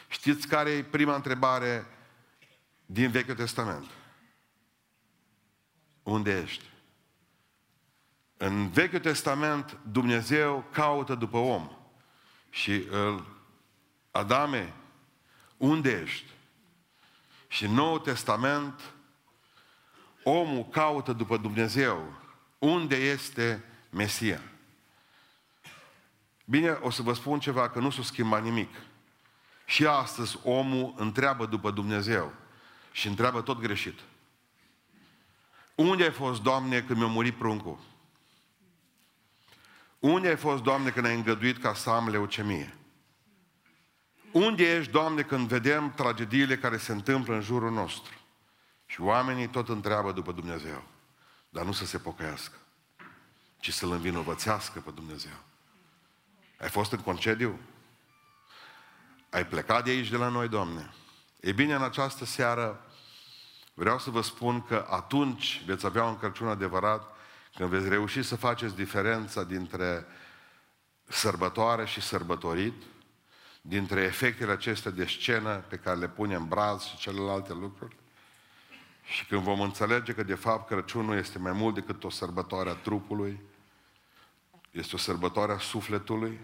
Știți 0.07 0.47
care 0.47 0.69
e 0.69 0.83
prima 0.83 1.15
întrebare 1.15 1.85
din 2.85 3.11
Vechiul 3.11 3.35
Testament? 3.35 3.85
Unde 6.03 6.41
ești? 6.41 6.65
În 8.37 8.69
Vechiul 8.69 8.99
Testament 8.99 9.77
Dumnezeu 9.91 10.65
caută 10.71 11.15
după 11.15 11.37
om 11.37 11.69
și 12.49 12.87
îl 12.89 13.33
Adame, 14.11 14.73
unde 15.57 16.01
ești? 16.01 16.31
Și 17.47 17.65
în 17.65 17.73
Noul 17.73 17.99
Testament 17.99 18.93
omul 20.23 20.65
caută 20.65 21.13
după 21.13 21.37
Dumnezeu 21.37 22.22
unde 22.63 22.95
este 22.95 23.63
Mesia? 23.89 24.41
Bine, 26.45 26.69
o 26.69 26.89
să 26.89 27.01
vă 27.01 27.13
spun 27.13 27.39
ceva, 27.39 27.69
că 27.69 27.79
nu 27.79 27.89
s-a 27.89 28.03
schimbat 28.03 28.43
nimic. 28.43 28.69
Și 29.65 29.85
astăzi 29.85 30.39
omul 30.43 30.93
întreabă 30.97 31.45
după 31.45 31.71
Dumnezeu 31.71 32.33
și 32.91 33.07
întreabă 33.07 33.41
tot 33.41 33.59
greșit. 33.59 33.99
Unde 35.75 36.03
ai 36.03 36.11
fost, 36.11 36.41
Doamne, 36.41 36.81
când 36.81 36.99
mi-a 36.99 37.07
murit 37.07 37.35
pruncul? 37.35 37.79
Unde 39.99 40.27
ai 40.27 40.37
fost, 40.37 40.63
Doamne, 40.63 40.89
când 40.89 41.05
ai 41.05 41.15
îngăduit 41.15 41.57
ca 41.57 41.73
să 41.73 41.89
am 41.89 42.09
leucemie? 42.09 42.75
Unde 44.31 44.75
ești, 44.75 44.91
Doamne, 44.91 45.21
când 45.21 45.47
vedem 45.47 45.91
tragediile 45.91 46.57
care 46.57 46.77
se 46.77 46.91
întâmplă 46.91 47.33
în 47.33 47.41
jurul 47.41 47.71
nostru? 47.71 48.13
Și 48.85 49.01
oamenii 49.01 49.47
tot 49.47 49.69
întreabă 49.69 50.11
după 50.11 50.31
Dumnezeu 50.31 50.92
dar 51.53 51.65
nu 51.65 51.71
să 51.71 51.85
se 51.85 51.97
pocăiască, 51.97 52.57
ci 53.59 53.73
să-L 53.73 53.91
învinovățească 53.91 54.79
pe 54.79 54.91
Dumnezeu. 54.91 55.37
Ai 56.59 56.69
fost 56.69 56.91
în 56.91 56.99
concediu? 56.99 57.59
Ai 59.29 59.45
plecat 59.45 59.83
de 59.83 59.89
aici 59.89 60.09
de 60.09 60.17
la 60.17 60.27
noi, 60.27 60.47
Doamne? 60.47 60.93
E 61.39 61.51
bine, 61.51 61.73
în 61.73 61.83
această 61.83 62.25
seară 62.25 62.85
vreau 63.73 63.99
să 63.99 64.09
vă 64.09 64.21
spun 64.21 64.61
că 64.61 64.87
atunci 64.89 65.63
veți 65.65 65.85
avea 65.85 66.03
un 66.03 66.17
Crăciun 66.17 66.47
adevărat 66.47 67.15
când 67.55 67.69
veți 67.69 67.89
reuși 67.89 68.23
să 68.23 68.35
faceți 68.35 68.75
diferența 68.75 69.43
dintre 69.43 70.05
sărbătoare 71.07 71.85
și 71.85 72.01
sărbătorit, 72.01 72.83
dintre 73.61 74.01
efectele 74.01 74.51
acestea 74.51 74.91
de 74.91 75.05
scenă 75.05 75.55
pe 75.55 75.75
care 75.77 75.97
le 75.97 76.09
punem 76.09 76.47
braz 76.47 76.83
și 76.83 76.97
celelalte 76.97 77.53
lucruri, 77.53 77.95
și 79.03 79.25
când 79.25 79.41
vom 79.41 79.61
înțelege 79.61 80.13
că 80.13 80.23
de 80.23 80.35
fapt 80.35 80.67
Crăciunul 80.67 81.17
este 81.17 81.39
mai 81.39 81.51
mult 81.51 81.75
decât 81.75 82.03
o 82.03 82.09
sărbătoare 82.09 82.69
a 82.69 82.73
trupului, 82.73 83.39
este 84.71 84.95
o 84.95 84.97
sărbătoare 84.97 85.51
a 85.51 85.57
sufletului, 85.57 86.39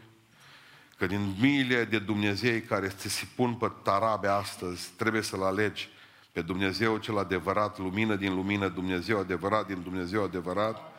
că 0.97 1.05
din 1.05 1.35
miile 1.39 1.83
de 1.85 1.99
Dumnezei 1.99 2.61
care 2.61 2.87
ți 2.87 3.09
se 3.09 3.27
pun 3.35 3.53
pe 3.53 3.71
tarabe 3.83 4.27
astăzi, 4.27 4.91
trebuie 4.97 5.21
să-L 5.21 5.43
alegi 5.43 5.89
pe 6.31 6.41
Dumnezeu 6.41 6.97
cel 6.97 7.17
adevărat, 7.17 7.77
lumină 7.77 8.15
din 8.15 8.35
lumină, 8.35 8.67
Dumnezeu 8.67 9.19
adevărat 9.19 9.67
din 9.67 9.81
Dumnezeu 9.81 10.23
adevărat, 10.23 10.89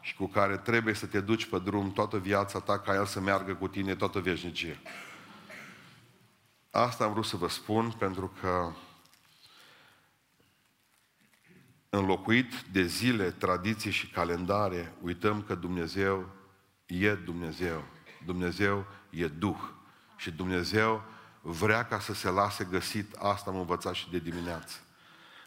și 0.00 0.14
cu 0.14 0.26
care 0.26 0.56
trebuie 0.56 0.94
să 0.94 1.06
te 1.06 1.20
duci 1.20 1.46
pe 1.46 1.58
drum 1.58 1.92
toată 1.92 2.18
viața 2.18 2.60
ta 2.60 2.78
ca 2.78 2.94
El 2.94 3.06
să 3.06 3.20
meargă 3.20 3.54
cu 3.54 3.68
tine 3.68 3.94
toată 3.94 4.20
veșnicia. 4.20 4.76
Asta 6.70 7.04
am 7.04 7.12
vrut 7.12 7.24
să 7.24 7.36
vă 7.36 7.48
spun 7.48 7.90
pentru 7.90 8.32
că 8.40 8.70
înlocuit 11.90 12.54
de 12.72 12.82
zile, 12.82 13.30
tradiții 13.30 13.90
și 13.90 14.10
calendare, 14.10 14.94
uităm 15.02 15.42
că 15.42 15.54
Dumnezeu 15.54 16.28
e 16.86 17.14
Dumnezeu. 17.14 17.84
Dumnezeu 18.24 18.86
e 19.10 19.26
Duh. 19.26 19.58
Și 20.16 20.30
Dumnezeu 20.30 21.02
vrea 21.40 21.84
ca 21.84 22.00
să 22.00 22.14
se 22.14 22.28
lase 22.28 22.64
găsit, 22.70 23.14
asta 23.14 23.50
am 23.50 23.56
învățat 23.56 23.94
și 23.94 24.10
de 24.10 24.18
dimineață. 24.18 24.78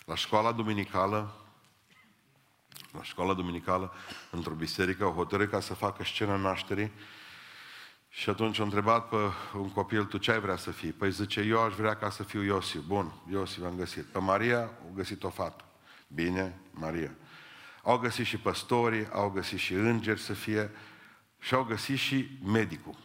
La 0.05 0.15
școala 0.15 0.51
duminicală, 0.51 1.35
la 2.91 3.03
școala 3.03 3.33
duminicală, 3.33 3.93
într-o 4.31 4.53
biserică, 4.53 5.05
o 5.05 5.11
hotărâ 5.11 5.47
ca 5.47 5.59
să 5.59 5.73
facă 5.73 6.03
scena 6.03 6.35
nașterii 6.35 6.91
și 8.09 8.29
atunci 8.29 8.59
a 8.59 8.63
întrebat 8.63 9.09
pe 9.09 9.15
un 9.53 9.71
copil, 9.71 10.05
tu 10.05 10.17
ce 10.17 10.31
ai 10.31 10.39
vrea 10.39 10.55
să 10.55 10.71
fii? 10.71 10.91
Păi 10.91 11.11
zice, 11.11 11.41
eu 11.41 11.63
aș 11.63 11.73
vrea 11.73 11.95
ca 11.95 12.09
să 12.09 12.23
fiu 12.23 12.41
Iosif. 12.41 12.81
Bun, 12.81 13.13
Iosif 13.29 13.63
am 13.63 13.75
găsit. 13.75 14.05
Pe 14.05 14.19
Maria 14.19 14.59
au 14.59 14.91
găsit 14.95 15.23
o 15.23 15.29
fată. 15.29 15.63
Bine, 16.13 16.59
Maria. 16.71 17.15
Au 17.83 17.97
găsit 17.97 18.25
și 18.25 18.37
păstorii, 18.37 19.07
au 19.11 19.29
găsit 19.29 19.59
și 19.59 19.73
îngeri 19.73 20.19
să 20.19 20.33
fie 20.33 20.71
și 21.39 21.53
au 21.53 21.63
găsit 21.63 21.97
și 21.97 22.39
medicul. 22.43 22.97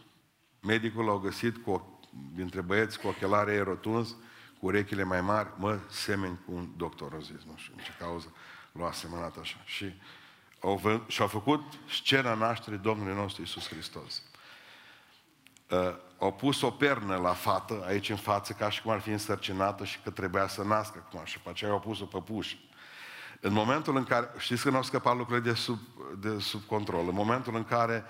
Medicul 0.61 1.05
l-au 1.05 1.17
găsit 1.17 1.57
cu, 1.57 1.99
dintre 2.35 2.61
băieți 2.61 2.99
cu 2.99 3.07
ochelare 3.07 3.59
rotunzi, 3.59 4.15
cu 4.59 4.65
urechile 4.65 5.03
mai 5.03 5.21
mari, 5.21 5.49
mă, 5.57 5.79
semeni 5.89 6.39
cu 6.45 6.53
un 6.53 6.69
doctor, 6.77 7.13
au 7.13 7.19
zis, 7.19 7.43
nu 7.45 7.53
știu 7.55 7.73
în 7.77 7.83
ce 7.83 7.91
cauză 7.99 8.33
l-a 8.71 8.87
asemănat 8.87 9.37
așa. 9.37 9.57
Și 9.65 9.93
au, 10.59 11.03
și-au 11.07 11.27
făcut 11.27 11.61
scena 11.89 12.33
nașterii 12.33 12.79
Domnului 12.79 13.15
nostru 13.15 13.41
Isus 13.41 13.67
Hristos. 13.67 14.23
Uh, 15.69 15.95
au 16.19 16.33
pus 16.33 16.61
o 16.61 16.71
pernă 16.71 17.15
la 17.15 17.33
fată 17.33 17.83
aici 17.85 18.09
în 18.09 18.15
față, 18.15 18.53
ca 18.53 18.69
și 18.69 18.81
cum 18.81 18.91
ar 18.91 18.99
fi 18.99 19.09
însărcinată 19.09 19.85
și 19.85 19.99
că 19.99 20.09
trebuia 20.09 20.47
să 20.47 20.63
nască 20.63 21.05
acum. 21.05 21.21
Și 21.25 21.39
pe 21.39 21.49
aceea 21.49 21.71
au 21.71 21.79
pus-o 21.79 22.05
pe 22.05 22.19
puș. 22.19 22.55
În 23.39 23.53
momentul 23.53 23.95
în 23.95 24.03
care, 24.03 24.29
știți 24.37 24.63
că 24.63 24.69
nu 24.69 24.75
au 24.75 24.83
scăpat 24.83 25.17
lucrurile 25.17 25.49
de 25.49 25.55
sub, 25.55 25.79
de 26.19 26.39
sub 26.39 26.61
control, 26.65 27.07
în 27.07 27.13
momentul 27.13 27.55
în 27.55 27.63
care 27.63 28.03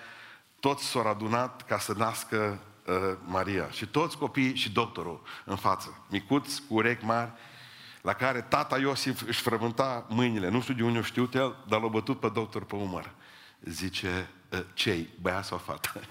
toți 0.60 0.84
s-au 0.84 1.08
adunat 1.08 1.66
ca 1.66 1.80
să 1.80 1.94
nască 1.98 2.60
uh, 2.86 2.96
Maria 3.26 3.70
și 3.70 3.86
toți 3.86 4.18
copiii 4.18 4.56
și 4.56 4.72
doctorul 4.72 5.22
în 5.46 5.56
față, 5.56 6.04
micuți, 6.10 6.62
cu 6.68 6.74
urechi 6.74 7.06
mari, 7.06 7.32
la 8.02 8.14
care 8.14 8.42
tata 8.42 8.80
Iosif 8.80 9.22
își 9.28 9.42
frământa 9.42 10.06
mâinile. 10.10 10.50
Nu 10.50 10.62
știu 10.62 10.74
de 10.74 10.84
unde 10.84 11.00
o 11.00 11.02
știu 11.02 11.30
el, 11.34 11.56
dar 11.68 11.82
l-a 11.82 11.88
bătut 11.88 12.20
pe 12.20 12.30
doctor 12.30 12.64
pe 12.64 12.76
umăr. 12.76 13.12
Zice, 13.60 14.30
uh, 14.52 14.60
cei, 14.74 15.10
băiat 15.22 15.46
sau 15.46 15.58
fată? 15.58 15.90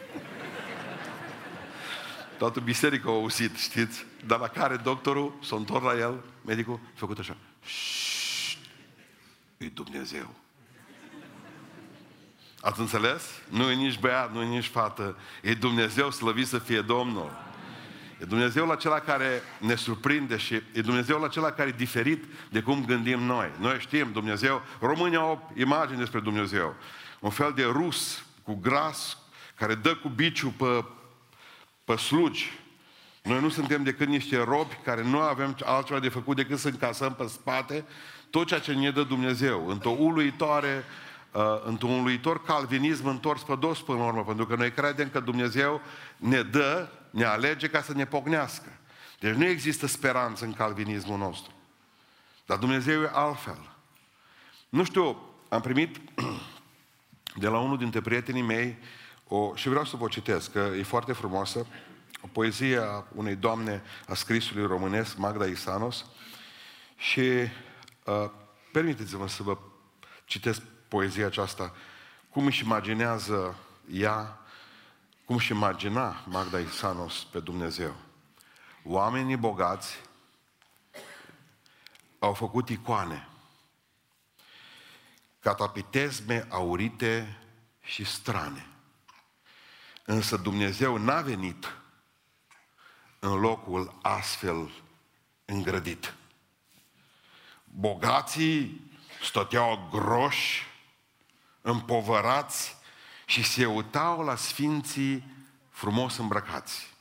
Toată 2.38 2.60
biserica 2.60 3.10
a 3.10 3.12
auzit, 3.12 3.56
știți? 3.56 4.06
Dar 4.26 4.38
la 4.38 4.48
care 4.48 4.76
doctorul 4.76 5.38
s-a 5.42 5.56
întors 5.56 5.84
la 5.84 5.98
el, 5.98 6.24
medicul, 6.44 6.80
a 6.84 6.88
făcut 6.94 7.18
așa. 7.18 7.36
E 9.66 9.70
Dumnezeu. 9.74 10.34
Ați 12.60 12.80
înțeles? 12.80 13.22
Nu 13.48 13.70
e 13.70 13.74
nici 13.74 13.98
băiat, 13.98 14.32
nu 14.32 14.42
e 14.42 14.46
nici 14.46 14.66
fată. 14.66 15.16
E 15.42 15.54
Dumnezeu 15.54 16.10
slăvit 16.10 16.46
să 16.46 16.58
fie 16.58 16.80
Domnul. 16.80 17.30
E 18.20 18.24
Dumnezeu 18.24 18.70
acela 18.70 18.98
care 18.98 19.42
ne 19.60 19.74
surprinde 19.74 20.36
și 20.36 20.54
e 20.72 20.80
Dumnezeu 20.80 21.22
acela 21.22 21.50
care 21.50 21.68
e 21.68 21.72
diferit 21.76 22.24
de 22.50 22.60
cum 22.60 22.84
gândim 22.84 23.20
noi. 23.20 23.50
Noi 23.58 23.78
știm 23.78 24.12
Dumnezeu, 24.12 24.62
românii 24.80 25.16
au 25.16 25.52
imagini 25.56 25.98
despre 25.98 26.20
Dumnezeu. 26.20 26.74
Un 27.20 27.30
fel 27.30 27.52
de 27.52 27.64
rus 27.64 28.24
cu 28.42 28.54
gras 28.54 29.18
care 29.54 29.74
dă 29.74 29.96
cu 29.96 30.08
biciu 30.08 30.48
pe, 30.48 30.84
pe 31.84 31.96
slugi. 31.96 32.52
Noi 33.22 33.40
nu 33.40 33.48
suntem 33.48 33.82
decât 33.82 34.08
niște 34.08 34.42
robi 34.42 34.78
care 34.84 35.02
nu 35.02 35.18
avem 35.18 35.56
altceva 35.64 36.00
de 36.00 36.08
făcut 36.08 36.36
decât 36.36 36.58
să 36.58 36.68
încasăm 36.68 37.14
pe 37.14 37.26
spate 37.26 37.84
tot 38.36 38.46
ceea 38.46 38.60
ce 38.60 38.72
ne 38.72 38.90
dă 38.90 39.02
Dumnezeu. 39.02 39.68
Într-o 39.68 39.90
uluitoare 39.90 40.84
uh, 41.32 41.42
într-un 41.64 41.90
uluitor 41.90 42.42
calvinism 42.42 43.06
întors 43.06 43.42
pe 43.42 43.56
dos 43.56 43.82
până 43.82 43.98
la 43.98 44.04
urmă, 44.04 44.24
pentru 44.24 44.46
că 44.46 44.54
noi 44.56 44.72
credem 44.72 45.08
că 45.10 45.20
Dumnezeu 45.20 45.80
ne 46.16 46.42
dă, 46.42 46.88
ne 47.10 47.24
alege 47.24 47.68
ca 47.68 47.82
să 47.82 47.92
ne 47.92 48.06
pognească. 48.06 48.78
Deci 49.20 49.34
nu 49.34 49.44
există 49.44 49.86
speranță 49.86 50.44
în 50.44 50.52
calvinismul 50.52 51.18
nostru. 51.18 51.52
Dar 52.46 52.58
Dumnezeu 52.58 53.02
e 53.02 53.10
altfel. 53.12 53.76
Nu 54.68 54.84
știu, 54.84 55.18
am 55.48 55.60
primit 55.60 56.00
de 57.42 57.48
la 57.48 57.58
unul 57.58 57.78
dintre 57.78 58.00
prietenii 58.00 58.42
mei 58.42 58.76
o, 59.28 59.54
și 59.54 59.68
vreau 59.68 59.84
să 59.84 59.96
vă 59.96 60.08
citesc, 60.08 60.52
că 60.52 60.70
e 60.78 60.82
foarte 60.82 61.12
frumoasă, 61.12 61.66
o 62.20 62.26
poezie 62.32 62.78
a 62.78 63.04
unei 63.14 63.34
doamne 63.34 63.82
a 64.08 64.14
scrisului 64.14 64.66
românesc, 64.66 65.16
Magda 65.16 65.44
Isanos, 65.44 66.04
și 66.96 67.20
uh, 67.20 67.50
permiteți-mă 68.72 69.28
să 69.28 69.42
vă 69.42 69.58
citesc 70.24 70.62
poezia 70.88 71.26
aceasta, 71.26 71.74
cum 72.30 72.46
își 72.46 72.64
imaginează 72.64 73.56
ea, 73.90 74.38
cum 75.24 75.36
își 75.36 75.52
imagina 75.52 76.24
Magda 76.26 76.58
Isanos 76.58 77.24
pe 77.24 77.40
Dumnezeu. 77.40 77.96
Oamenii 78.84 79.36
bogați 79.36 80.00
au 82.18 82.34
făcut 82.34 82.68
icoane, 82.68 83.28
catapitezme 85.40 86.46
aurite 86.50 87.38
și 87.82 88.04
strane. 88.04 88.66
Însă 90.04 90.36
Dumnezeu 90.36 90.96
n-a 90.96 91.20
venit 91.20 91.76
în 93.18 93.40
locul 93.40 93.98
astfel 94.02 94.70
îngrădit. 95.44 96.14
Bogații 97.78 98.90
stăteau 99.22 99.88
groși, 99.90 100.66
împovărați 101.60 102.76
și 103.26 103.42
se 103.42 103.66
uitau 103.66 104.24
la 104.24 104.36
sfinții 104.36 105.24
frumos 105.70 106.16
îmbrăcați. 106.16 106.94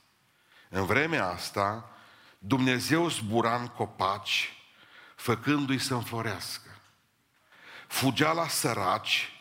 În 0.70 0.86
vremea 0.86 1.28
asta, 1.28 1.90
Dumnezeu 2.38 3.10
zbura 3.10 3.56
în 3.56 3.68
copaci, 3.68 4.54
făcându-i 5.16 5.78
să 5.78 5.94
înflorească. 5.94 6.70
Fugea 7.88 8.32
la 8.32 8.48
săraci, 8.48 9.32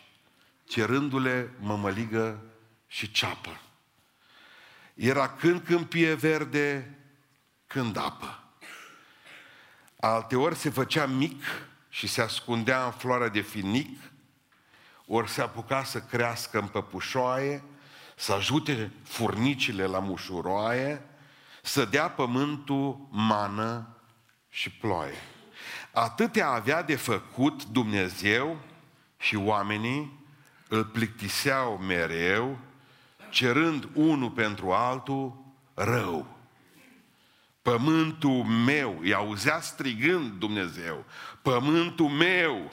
cerându-le 0.65 1.55
mămăligă 1.61 2.45
și 2.87 3.11
ceapă. 3.11 3.61
Era 4.95 5.29
când 5.29 5.61
câmpie 5.61 6.15
verde, 6.15 6.99
când 7.67 7.97
apă. 7.97 8.44
Alteori 10.07 10.57
se 10.57 10.71
făcea 10.71 11.07
mic 11.07 11.43
și 11.89 12.07
se 12.07 12.21
ascundea 12.21 12.85
în 12.85 12.91
floarea 12.91 13.29
de 13.29 13.41
finic, 13.41 14.01
ori 15.07 15.29
se 15.29 15.41
apuca 15.41 15.85
să 15.85 16.01
crească 16.01 16.59
în 16.59 16.67
păpușoaie, 16.67 17.65
să 18.17 18.33
ajute 18.33 18.91
furnicile 19.03 19.87
la 19.87 19.99
mușuroaie, 19.99 21.03
să 21.63 21.85
dea 21.85 22.09
pământul 22.11 23.07
mană 23.11 23.97
și 24.49 24.71
ploaie. 24.71 25.23
Atâtea 25.93 26.49
avea 26.49 26.83
de 26.83 26.97
făcut 26.97 27.65
Dumnezeu 27.65 28.57
și 29.19 29.37
oamenii 29.37 30.27
îl 30.69 30.85
plictiseau 30.85 31.77
mereu, 31.77 32.59
cerând 33.31 33.89
unul 33.95 34.31
pentru 34.31 34.73
altul 34.73 35.37
rău. 35.75 36.34
Pământul 37.65 38.45
meu, 38.45 38.99
îi 39.01 39.15
auzea 39.15 39.61
strigând 39.61 40.33
Dumnezeu, 40.33 41.05
pământul 41.43 42.09
meu, 42.09 42.73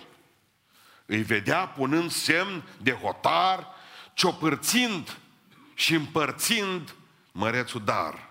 îi 1.05 1.21
vedea 1.21 1.67
punând 1.67 2.11
semn 2.11 2.63
de 2.81 2.91
hotar, 2.91 3.67
ciopărțind 4.13 5.17
și 5.73 5.93
împărțind 5.93 6.95
mărețul 7.31 7.81
dar. 7.85 8.29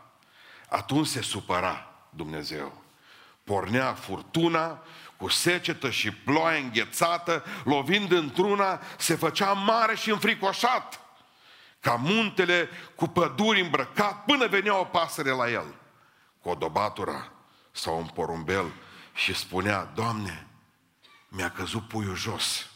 Atunci 0.69 1.07
se 1.07 1.23
supăra 1.23 1.93
Dumnezeu. 2.11 2.83
Pornea 3.45 3.95
furtuna 3.95 4.83
cu 5.17 5.29
secetă 5.29 5.91
și 5.91 6.11
ploaie 6.11 6.61
înghețată, 6.61 7.45
lovind 7.65 8.13
într-una, 8.13 8.81
se 8.99 9.15
făcea 9.15 9.53
mare 9.53 9.95
și 9.95 10.11
înfricoșat 10.11 11.01
ca 11.81 11.95
muntele 11.95 12.69
cu 12.95 13.07
păduri 13.07 13.61
îmbrăcat 13.61 14.25
până 14.25 14.47
venea 14.47 14.79
o 14.79 14.85
pasăre 14.85 15.31
la 15.31 15.51
el, 15.51 15.75
cu 16.41 16.49
o 16.49 16.55
dobatură 16.55 17.33
sau 17.73 17.99
un 17.99 18.07
porumbel 18.07 18.73
și 19.15 19.35
spunea, 19.35 19.85
Doamne, 19.85 20.47
mi-a 21.29 21.51
căzut 21.51 21.89
puiul 21.89 22.17
jos. 22.17 22.71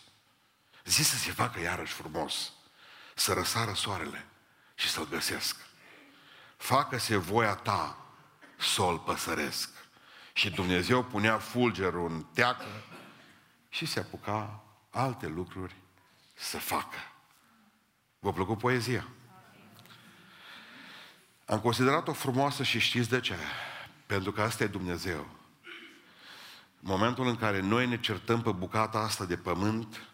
Zi 0.84 1.02
să 1.02 1.16
se 1.16 1.30
facă 1.30 1.60
iarăși 1.60 1.92
frumos, 1.92 2.52
să 3.14 3.32
răsară 3.32 3.72
soarele 3.72 4.26
și 4.74 4.88
să-l 4.88 5.08
găsesc. 5.08 5.56
Facă-se 6.56 7.16
voia 7.16 7.54
ta 7.54 7.98
să-l 8.58 8.98
păsăresc. 8.98 9.70
Și 10.32 10.50
Dumnezeu 10.50 11.04
punea 11.04 11.38
fulgerul 11.38 12.10
în 12.10 12.22
teacă 12.22 12.66
și 13.68 13.86
se 13.86 14.00
apuca 14.00 14.64
alte 14.90 15.26
lucruri 15.26 15.74
să 16.34 16.58
facă. 16.58 16.98
V-a 18.18 18.32
plăcut 18.32 18.58
poezia? 18.58 19.08
Am 21.46 21.60
considerat-o 21.60 22.12
frumoasă 22.12 22.62
și 22.62 22.78
știți 22.78 23.08
de 23.08 23.20
ce? 23.20 23.34
Pentru 24.06 24.32
că 24.32 24.42
asta 24.42 24.64
e 24.64 24.66
Dumnezeu. 24.66 25.26
Momentul 26.80 27.26
în 27.26 27.36
care 27.36 27.60
noi 27.60 27.86
ne 27.86 28.00
certăm 28.00 28.42
pe 28.42 28.50
bucata 28.50 28.98
asta 28.98 29.24
de 29.24 29.36
pământ, 29.36 30.08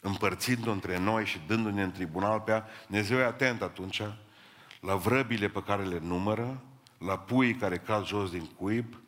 împărțind-o 0.00 0.70
între 0.70 0.98
noi 0.98 1.26
și 1.26 1.40
dându-ne 1.46 1.82
în 1.82 1.92
tribunal 1.92 2.40
pe 2.40 2.50
ea, 2.50 2.66
Dumnezeu 2.86 3.18
e 3.18 3.24
atent 3.24 3.62
atunci 3.62 4.02
la 4.80 4.94
vrăbile 4.94 5.48
pe 5.48 5.62
care 5.62 5.84
le 5.84 5.98
numără, 5.98 6.62
la 6.98 7.18
puii 7.18 7.54
care 7.54 7.78
cad 7.78 8.06
jos 8.06 8.30
din 8.30 8.46
cuib 8.46 8.98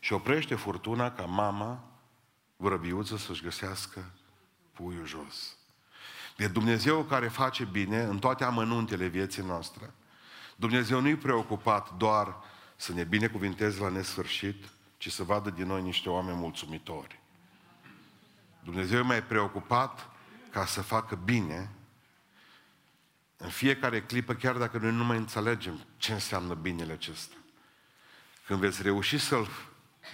și 0.00 0.12
oprește 0.12 0.54
furtuna 0.54 1.10
ca 1.10 1.22
mama 1.22 1.84
vrăbiuță 2.56 3.16
să-și 3.16 3.42
găsească 3.42 4.10
puiul 4.72 5.06
jos. 5.06 5.56
De 6.36 6.46
Dumnezeu 6.46 7.02
care 7.02 7.28
face 7.28 7.64
bine 7.64 8.02
în 8.02 8.18
toate 8.18 8.44
amănuntele 8.44 9.06
vieții 9.06 9.42
noastre. 9.42 9.90
Dumnezeu 10.60 11.00
nu-i 11.00 11.16
preocupat 11.16 11.96
doar 11.96 12.36
să 12.76 12.92
ne 12.92 13.04
binecuvinteze 13.04 13.80
la 13.80 13.88
nesfârșit, 13.88 14.64
ci 14.96 15.12
să 15.12 15.22
vadă 15.22 15.50
din 15.50 15.66
noi 15.66 15.82
niște 15.82 16.08
oameni 16.08 16.36
mulțumitori. 16.36 17.20
Dumnezeu 18.64 18.98
e 18.98 19.02
mai 19.02 19.22
preocupat 19.22 20.10
ca 20.50 20.66
să 20.66 20.82
facă 20.82 21.14
bine 21.14 21.70
în 23.36 23.48
fiecare 23.48 24.02
clipă, 24.02 24.34
chiar 24.34 24.56
dacă 24.56 24.78
noi 24.78 24.92
nu 24.92 25.04
mai 25.04 25.16
înțelegem 25.16 25.84
ce 25.96 26.12
înseamnă 26.12 26.54
binele 26.54 26.92
acesta. 26.92 27.34
Când 28.46 28.60
veți 28.60 28.82
reuși 28.82 29.18
să-L 29.18 29.48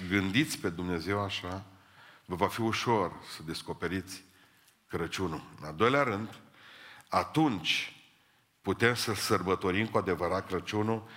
gândiți 0.08 0.58
pe 0.58 0.68
Dumnezeu 0.68 1.20
așa, 1.20 1.64
vă 2.24 2.34
va 2.34 2.48
fi 2.48 2.60
ușor 2.60 3.12
să 3.36 3.42
descoperiți 3.42 4.24
Crăciunul. 4.88 5.42
În 5.60 5.66
al 5.66 5.74
doilea 5.74 6.02
rând, 6.02 6.28
atunci 7.08 7.95
putem 8.66 8.94
să 8.94 9.14
sărbătorim 9.14 9.86
cu 9.86 9.98
adevărat 9.98 10.46
Crăciunul 10.46 11.08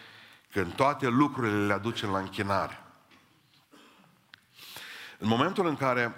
când 0.52 0.74
toate 0.74 1.08
lucrurile 1.08 1.66
le 1.66 1.74
aducem 1.74 2.10
la 2.10 2.20
închinare. 2.20 2.84
În 5.18 5.28
momentul 5.28 5.68
în 5.68 5.76
care 5.76 6.16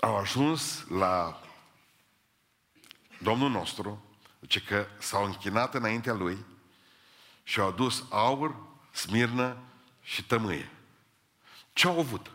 au 0.00 0.16
ajuns 0.16 0.86
la 0.88 1.40
Domnul 3.22 3.50
nostru, 3.50 4.04
zice 4.40 4.60
că 4.60 4.86
s-au 4.98 5.24
închinat 5.24 5.74
înaintea 5.74 6.14
lui 6.14 6.44
și 7.42 7.60
au 7.60 7.68
adus 7.68 8.04
aur, 8.10 8.54
smirnă 8.90 9.56
și 10.02 10.24
tămâie. 10.24 10.70
Ce 11.72 11.86
au 11.86 11.98
avut? 11.98 12.30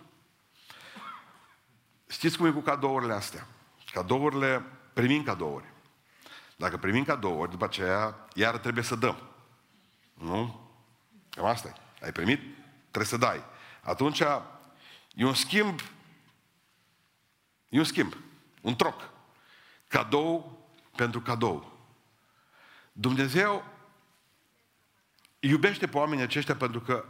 Știți 2.08 2.38
cum 2.38 2.46
e 2.46 2.52
cu 2.52 2.60
cadourile 2.60 3.14
astea? 3.14 3.48
Cadourile, 3.92 4.66
primim 4.94 5.24
cadouri. 5.24 5.73
Dacă 6.58 6.78
primim 6.78 7.04
cadouri, 7.04 7.52
după 7.52 7.66
aceea, 7.66 8.28
iar 8.34 8.58
trebuie 8.58 8.84
să 8.84 8.96
dăm. 8.96 9.18
Nu? 10.14 10.72
Cam 11.30 11.46
asta 11.46 11.68
e. 11.68 12.06
Ai 12.06 12.12
primit? 12.12 12.40
Trebuie 12.82 13.06
să 13.06 13.18
dai. 13.18 13.44
Atunci, 13.82 14.20
e 15.14 15.26
un 15.26 15.34
schimb, 15.34 15.80
e 17.70 17.78
un 17.78 17.84
schimb, 17.84 18.18
un 18.62 18.76
troc. 18.76 19.10
Cadou 19.88 20.62
pentru 20.96 21.22
cadou. 21.22 21.78
Dumnezeu 22.92 23.64
iubește 25.40 25.88
pe 25.88 25.98
oamenii 25.98 26.24
aceștia 26.24 26.56
pentru 26.56 26.82
că 26.82 27.06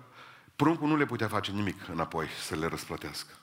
pruncul 0.55 0.87
nu 0.87 0.95
le 0.95 1.05
putea 1.05 1.27
face 1.27 1.51
nimic 1.51 1.87
înapoi 1.87 2.27
să 2.27 2.55
le 2.55 2.67
răsplătească. 2.67 3.33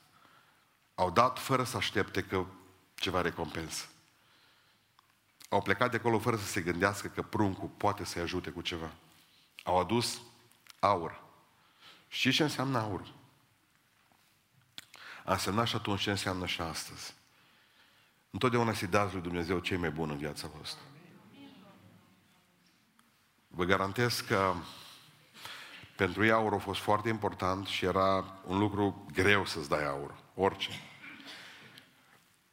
Au 0.94 1.10
dat 1.10 1.38
fără 1.38 1.64
să 1.64 1.76
aștepte 1.76 2.22
că 2.22 2.44
ceva 2.94 3.20
recompensă. 3.20 3.84
Au 5.50 5.62
plecat 5.62 5.90
de 5.90 5.96
acolo 5.96 6.18
fără 6.18 6.36
să 6.36 6.44
se 6.44 6.60
gândească 6.60 7.08
că 7.08 7.22
pruncul 7.22 7.68
poate 7.68 8.04
să-i 8.04 8.22
ajute 8.22 8.50
cu 8.50 8.60
ceva. 8.60 8.90
Au 9.62 9.78
adus 9.78 10.20
aur. 10.78 11.22
Știți 12.08 12.36
ce 12.36 12.42
înseamnă 12.42 12.78
aur? 12.78 13.12
A 15.24 15.32
însemnat 15.32 15.66
și 15.66 15.76
atunci 15.76 16.00
ce 16.00 16.10
înseamnă 16.10 16.46
și 16.46 16.60
astăzi. 16.60 17.14
Întotdeauna 18.30 18.72
să-i 18.72 18.88
dați 18.88 19.12
lui 19.12 19.22
Dumnezeu 19.22 19.58
cei 19.58 19.76
mai 19.76 19.90
buni 19.90 20.12
în 20.12 20.18
viața 20.18 20.48
voastră. 20.54 20.82
Vă 23.48 23.64
garantez 23.64 24.20
că 24.20 24.54
pentru 25.96 26.24
ei 26.24 26.30
aur 26.30 26.52
a 26.52 26.58
fost 26.58 26.80
foarte 26.80 27.08
important 27.08 27.66
și 27.66 27.84
era 27.84 28.40
un 28.46 28.58
lucru 28.58 29.06
greu 29.12 29.46
să-ți 29.46 29.68
dai 29.68 29.86
aur. 29.86 30.14
Orice. 30.34 30.70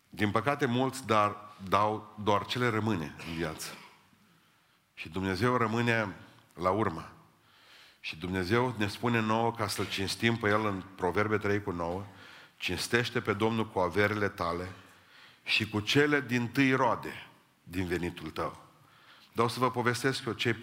Din 0.09 0.31
păcate 0.31 0.65
mulți 0.65 1.05
dar 1.05 1.46
dau 1.69 2.15
doar 2.23 2.45
ce 2.45 2.59
le 2.59 2.69
rămâne 2.69 3.15
în 3.27 3.35
viață. 3.35 3.73
Și 4.93 5.09
Dumnezeu 5.09 5.57
rămâne 5.57 6.15
la 6.53 6.69
urmă. 6.69 7.11
Și 7.99 8.15
Dumnezeu 8.15 8.75
ne 8.77 8.87
spune 8.87 9.19
nouă 9.19 9.53
ca 9.53 9.67
să-L 9.67 9.87
cinstim 9.87 10.37
pe 10.37 10.49
El 10.49 10.65
în 10.65 10.83
Proverbe 10.95 11.37
3 11.37 11.63
cu 11.63 11.71
9, 11.71 12.05
cinstește 12.57 13.21
pe 13.21 13.33
Domnul 13.33 13.69
cu 13.69 13.79
averile 13.79 14.29
tale 14.29 14.71
și 15.43 15.69
cu 15.69 15.79
cele 15.79 16.21
din 16.21 16.47
tâi 16.47 16.73
roade 16.73 17.27
din 17.63 17.87
venitul 17.87 18.29
tău. 18.29 18.65
Dar 19.33 19.49
să 19.49 19.59
vă 19.59 19.71
povestesc 19.71 20.25
eu 20.25 20.33
ce, 20.33 20.55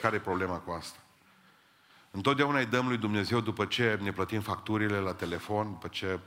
care 0.00 0.16
e 0.16 0.20
problema 0.20 0.56
cu 0.56 0.70
asta. 0.70 0.98
Întotdeauna 2.10 2.58
îi 2.58 2.66
dăm 2.66 2.88
lui 2.88 2.96
Dumnezeu 2.96 3.40
după 3.40 3.64
ce 3.64 3.98
ne 4.02 4.12
plătim 4.12 4.40
facturile 4.40 4.98
la 4.98 5.14
telefon, 5.14 5.72
după 5.72 5.88
ce 5.88 6.18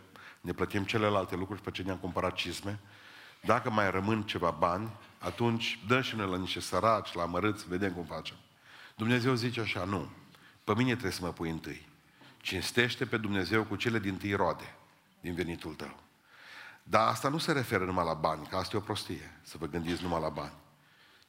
ne 0.41 0.51
plătim 0.53 0.83
celelalte 0.83 1.35
lucruri, 1.35 1.59
după 1.59 1.71
ce 1.71 1.81
ne-am 1.81 1.97
cumpărat 1.97 2.33
cizme. 2.33 2.79
Dacă 3.47 3.69
mai 3.69 3.91
rămân 3.91 4.23
ceva 4.23 4.49
bani, 4.49 4.89
atunci 5.19 5.79
dăm 5.87 6.01
și 6.01 6.15
noi 6.15 6.29
la 6.29 6.37
niște 6.37 6.59
săraci, 6.59 7.13
la 7.13 7.25
mărâți, 7.25 7.67
vedem 7.67 7.93
cum 7.93 8.05
facem. 8.05 8.35
Dumnezeu 8.95 9.33
zice 9.33 9.61
așa, 9.61 9.83
nu, 9.83 10.09
pe 10.63 10.73
mine 10.75 10.91
trebuie 10.91 11.11
să 11.11 11.25
mă 11.25 11.31
pui 11.31 11.49
întâi. 11.49 11.87
Cinstește 12.41 13.05
pe 13.05 13.17
Dumnezeu 13.17 13.63
cu 13.63 13.75
cele 13.75 13.99
din 13.99 14.17
tâi 14.17 14.33
roade 14.33 14.75
din 15.21 15.33
venitul 15.33 15.73
tău. 15.73 15.99
Dar 16.83 17.07
asta 17.07 17.29
nu 17.29 17.37
se 17.37 17.51
referă 17.51 17.85
numai 17.85 18.05
la 18.05 18.13
bani, 18.13 18.47
că 18.47 18.55
asta 18.55 18.75
e 18.75 18.79
o 18.79 18.81
prostie, 18.81 19.39
să 19.41 19.57
vă 19.57 19.65
gândiți 19.65 20.03
numai 20.03 20.21
la 20.21 20.29
bani. 20.29 20.53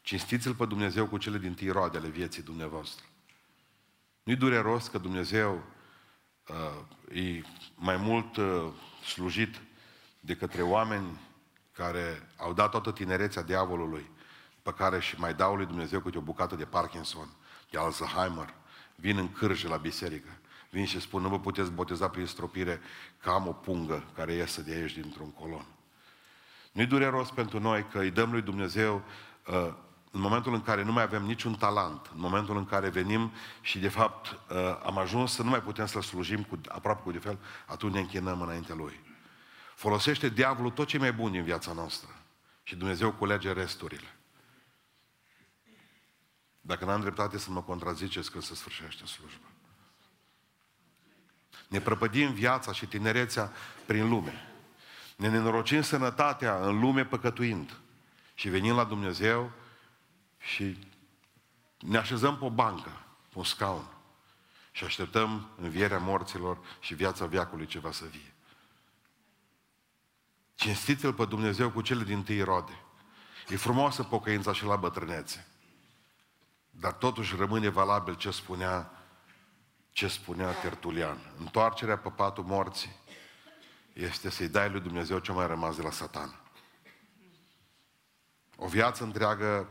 Cinstiți-L 0.01 0.55
pe 0.55 0.67
Dumnezeu 0.67 1.07
cu 1.07 1.19
cele 1.19 1.39
din 1.39 1.55
tâi 1.55 1.71
roade 1.71 1.99
ale 1.99 2.09
vieții 2.09 2.43
dumneavoastră. 2.43 3.05
Nu-i 4.23 4.37
dureros 4.37 4.89
că 4.89 4.99
Dumnezeu 4.99 5.63
uh, 6.49 7.17
e 7.17 7.43
mai 7.75 7.97
mult 7.97 8.37
uh, 8.37 8.65
slujit 9.05 9.61
de 10.21 10.37
către 10.37 10.63
oameni 10.63 11.19
care 11.79 12.29
au 12.37 12.53
dat 12.53 12.71
toată 12.71 12.93
tinerețea 12.93 13.43
diavolului, 13.43 14.11
pe 14.63 14.73
care 14.73 15.01
și 15.01 15.19
mai 15.19 15.35
dau 15.35 15.55
lui 15.55 15.67
Dumnezeu 15.67 16.01
câte 16.01 16.19
o 16.19 16.21
bucată 16.21 16.57
de 16.57 16.65
Parkinson, 16.65 17.29
de 17.71 17.79
Alzheimer, 17.79 18.55
vin 18.95 19.17
în 19.19 19.33
cârje 19.33 19.69
la 19.69 19.77
biserică, 19.77 20.29
vin 20.71 20.85
și 20.85 21.01
spun, 21.01 21.23
nu 21.23 21.29
vă 21.29 21.39
puteți 21.39 21.71
boteza 21.71 22.09
prin 22.09 22.27
stropire, 22.27 22.81
că 23.21 23.31
am 23.31 23.47
o 23.47 23.53
pungă 23.53 24.05
care 24.15 24.33
iese 24.33 24.63
de 24.63 24.75
aici 24.75 24.93
dintr-un 24.93 25.31
colon. 25.31 25.67
Nu-i 26.73 26.87
dureros 26.87 27.31
pentru 27.31 27.61
noi 27.61 27.87
că 27.91 27.99
îi 27.99 28.11
dăm 28.11 28.31
lui 28.31 28.43
Dumnezeu 28.43 29.03
uh, 29.47 29.73
în 30.11 30.21
momentul 30.21 30.55
în 30.55 30.63
care 30.63 30.83
nu 30.83 30.93
mai 30.93 31.03
avem 31.03 31.23
niciun 31.23 31.55
talent, 31.55 32.11
în 32.15 32.21
momentul 32.21 32.57
în 32.57 32.65
care 32.65 32.89
venim 32.89 33.33
și 33.61 33.79
de 33.79 33.89
fapt 33.89 34.27
uh, 34.27 34.57
am 34.85 34.99
ajuns 34.99 35.33
să 35.33 35.43
nu 35.43 35.51
mai 35.51 35.63
putem 35.63 35.87
să 35.87 36.01
slujim 36.01 36.43
cu, 36.43 36.61
aproape 36.69 37.03
cu 37.03 37.11
de 37.11 37.19
fel, 37.19 37.39
atunci 37.67 37.93
ne 37.93 38.01
închinăm 38.01 38.41
înaintea 38.41 38.75
Lui. 38.75 39.08
Folosește 39.79 40.29
diavolul 40.29 40.71
tot 40.71 40.87
ce 40.87 40.99
mai 40.99 41.13
bun 41.13 41.33
din 41.33 41.43
viața 41.43 41.73
noastră 41.73 42.09
și 42.63 42.77
Dumnezeu 42.77 43.13
culege 43.13 43.53
resturile. 43.53 44.17
Dacă 46.61 46.85
n-am 46.85 47.01
dreptate 47.01 47.39
să 47.39 47.51
mă 47.51 47.63
contraziceți 47.63 48.31
când 48.31 48.43
se 48.43 48.55
sfârșește 48.55 49.07
slujba. 49.07 49.47
Ne 51.69 51.81
prăpădim 51.81 52.33
viața 52.33 52.73
și 52.73 52.87
tinerețea 52.87 53.53
prin 53.87 54.09
lume. 54.09 54.53
Ne 55.17 55.29
nenorocim 55.29 55.83
sănătatea 55.83 56.67
în 56.67 56.81
lume 56.81 57.05
păcătuind. 57.05 57.77
Și 58.35 58.49
venim 58.49 58.75
la 58.75 58.85
Dumnezeu 58.85 59.53
și 60.39 60.89
ne 61.79 61.99
așezăm 61.99 62.39
pe 62.39 62.45
o 62.45 62.51
bancă, 62.51 62.91
pe 63.29 63.39
un 63.39 63.45
scaun 63.45 63.89
și 64.71 64.85
așteptăm 64.85 65.49
învierea 65.57 65.99
morților 65.99 66.59
și 66.81 66.95
viața 66.95 67.27
viacului 67.27 67.67
ce 67.67 67.79
va 67.79 67.93
să 67.93 68.05
vie. 68.05 68.33
Cinstiți-L 70.59 71.13
pe 71.13 71.25
Dumnezeu 71.25 71.71
cu 71.71 71.81
cele 71.81 72.05
din 72.05 72.23
tâi 72.23 72.43
rode. 72.43 72.85
E 73.49 73.57
frumoasă 73.57 74.03
pocăința 74.03 74.53
și 74.53 74.65
la 74.65 74.77
bătrânețe. 74.77 75.47
Dar 76.71 76.93
totuși 76.93 77.37
rămâne 77.37 77.69
valabil 77.69 78.17
ce 78.17 78.31
spunea, 78.31 78.91
ce 79.91 80.09
spunea 80.09 80.53
Tertulian. 80.53 81.19
Întoarcerea 81.39 81.99
pe 81.99 82.09
patul 82.09 82.45
morții 82.45 82.97
este 83.93 84.31
să-i 84.31 84.49
dai 84.49 84.71
lui 84.71 84.81
Dumnezeu 84.81 85.19
ce 85.19 85.33
mai 85.33 85.47
rămas 85.47 85.77
de 85.77 85.83
la 85.83 85.91
satan. 85.91 86.41
O 88.57 88.67
viață 88.67 89.05
întreagă 89.05 89.69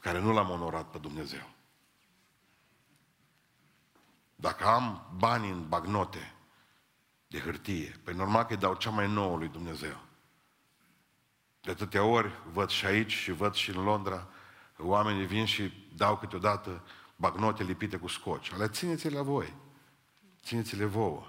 care 0.00 0.18
nu 0.20 0.32
l-am 0.32 0.50
onorat 0.50 0.90
pe 0.90 0.98
Dumnezeu. 0.98 1.50
Dacă 4.34 4.64
am 4.66 5.14
bani 5.16 5.50
în 5.50 5.68
bagnote 5.68 6.34
de 7.26 7.40
hârtie, 7.40 8.00
pe 8.04 8.12
normal 8.12 8.44
că 8.44 8.52
îi 8.52 8.58
dau 8.58 8.74
cea 8.74 8.90
mai 8.90 9.08
nouă 9.08 9.36
lui 9.36 9.48
Dumnezeu. 9.48 10.04
De 11.66 11.72
atâtea 11.72 12.04
ori 12.04 12.30
văd 12.52 12.68
și 12.68 12.86
aici 12.86 13.12
și 13.12 13.32
văd 13.32 13.54
și 13.54 13.70
în 13.70 13.82
Londra, 13.82 14.26
oamenii 14.78 15.26
vin 15.26 15.44
și 15.44 15.72
dau 15.94 16.16
câteodată 16.16 16.82
bagnote 17.16 17.62
lipite 17.62 17.96
cu 17.96 18.08
scoci. 18.08 18.52
Ale 18.52 18.68
țineți 18.68 19.10
la 19.10 19.22
voi. 19.22 19.54
Țineți-le 20.42 20.84
vouă. 20.84 21.26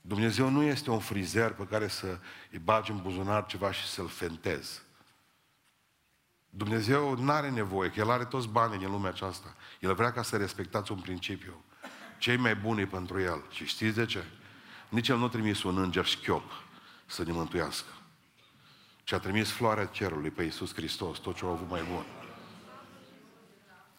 Dumnezeu 0.00 0.48
nu 0.48 0.62
este 0.62 0.90
un 0.90 0.98
frizer 0.98 1.52
pe 1.52 1.66
care 1.66 1.88
să 1.88 2.18
îi 2.50 2.58
bagi 2.58 2.90
în 2.90 3.02
buzunar 3.02 3.46
ceva 3.46 3.72
și 3.72 3.86
să-l 3.86 4.08
fentezi. 4.08 4.82
Dumnezeu 6.50 7.16
nu 7.16 7.30
are 7.30 7.50
nevoie, 7.50 7.90
că 7.90 8.00
El 8.00 8.10
are 8.10 8.24
toți 8.24 8.48
banii 8.48 8.78
din 8.78 8.90
lumea 8.90 9.10
aceasta. 9.10 9.56
El 9.80 9.94
vrea 9.94 10.12
ca 10.12 10.22
să 10.22 10.36
respectați 10.36 10.92
un 10.92 11.00
principiu. 11.00 11.64
Cei 12.18 12.36
mai 12.36 12.56
buni 12.56 12.86
pentru 12.86 13.20
El. 13.20 13.44
Și 13.50 13.66
știți 13.66 13.96
de 13.96 14.04
ce? 14.04 14.24
Nici 14.88 15.08
El 15.08 15.18
nu 15.18 15.24
a 15.24 15.28
trimis 15.28 15.62
un 15.62 15.78
înger 15.78 16.04
șchiop 16.04 16.52
să 17.06 17.24
ne 17.24 17.32
mântuiască. 17.32 17.90
Ci 19.06 19.12
a 19.12 19.18
trimis 19.18 19.50
floarea 19.50 19.84
cerului 19.84 20.30
pe 20.30 20.42
Iisus 20.42 20.74
Hristos, 20.74 21.18
tot 21.18 21.36
ce 21.36 21.44
au 21.44 21.50
avut 21.50 21.68
mai 21.70 21.82
bun. 21.92 22.04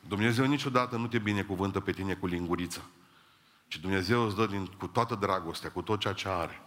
Dumnezeu 0.08 0.46
niciodată 0.46 0.98
nu 0.98 1.08
te 1.08 1.20
binecuvântă 1.20 1.80
pe 1.80 1.92
tine 1.92 2.14
cu 2.14 2.28
lingurița. 2.28 2.82
Ci 3.68 3.78
Dumnezeu 3.78 4.26
îți 4.26 4.36
dă 4.36 4.46
din, 4.46 4.66
cu 4.66 4.88
toată 4.88 5.16
dragostea, 5.16 5.72
cu 5.72 5.82
tot 5.82 6.00
ceea 6.00 6.14
ce 6.14 6.28
are. 6.28 6.62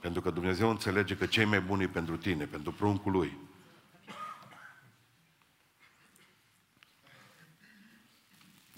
Pentru 0.00 0.20
că 0.20 0.30
Dumnezeu 0.30 0.70
înțelege 0.70 1.16
că 1.16 1.26
cei 1.26 1.44
mai 1.44 1.60
buni 1.60 1.88
pentru 1.88 2.16
tine, 2.16 2.44
pentru 2.44 2.72
pruncul 2.72 3.12
lui. 3.12 3.36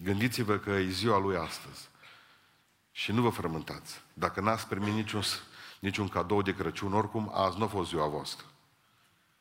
Gândiți-vă 0.03 0.57
că 0.57 0.71
e 0.71 0.89
ziua 0.89 1.19
lui 1.19 1.37
astăzi. 1.37 1.89
Și 2.93 3.13
nu 3.13 3.23
vă 3.23 3.29
frământați. 3.29 4.01
Dacă 4.15 4.41
n-ați 4.41 4.69
primit 4.69 4.95
niciun, 4.95 5.23
niciun 5.81 6.09
cadou 6.09 6.43
de 6.43 6.55
Crăciun, 6.55 6.93
oricum 6.93 7.31
azi 7.35 7.59
nu 7.59 7.65
a 7.65 7.69
fost 7.69 7.89
ziua 7.89 8.07
voastră. 8.07 8.50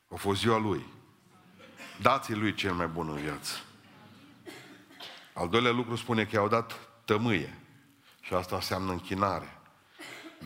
A 0.10 0.16
fost 0.16 0.40
ziua 0.40 0.58
lui. 0.58 0.86
Dați-i 2.02 2.36
lui 2.36 2.54
cel 2.54 2.74
mai 2.74 2.88
bun 2.88 3.10
în 3.10 3.16
viață. 3.16 3.56
Al 5.34 5.50
doilea 5.50 5.72
lucru 5.72 5.96
spune 5.96 6.26
că 6.26 6.36
i-au 6.36 6.48
dat 6.48 6.90
tămâie. 7.06 7.58
Și 8.22 8.34
asta 8.34 8.56
înseamnă 8.56 8.92
închinare. 8.92 9.60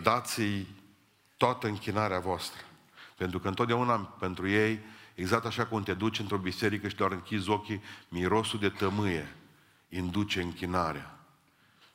Dați-i 0.01 0.67
toată 1.37 1.67
închinarea 1.67 2.19
voastră. 2.19 2.61
Pentru 3.17 3.39
că 3.39 3.47
întotdeauna 3.47 3.97
pentru 3.97 4.47
ei, 4.47 4.79
exact 5.15 5.45
așa 5.45 5.65
cum 5.65 5.83
te 5.83 5.93
duci 5.93 6.19
într-o 6.19 6.37
biserică 6.37 6.87
și 6.87 6.95
doar 6.95 7.11
închizi 7.11 7.49
ochii, 7.49 7.81
mirosul 8.09 8.59
de 8.59 8.69
tămâie 8.69 9.35
induce 9.89 10.41
închinarea. 10.41 11.17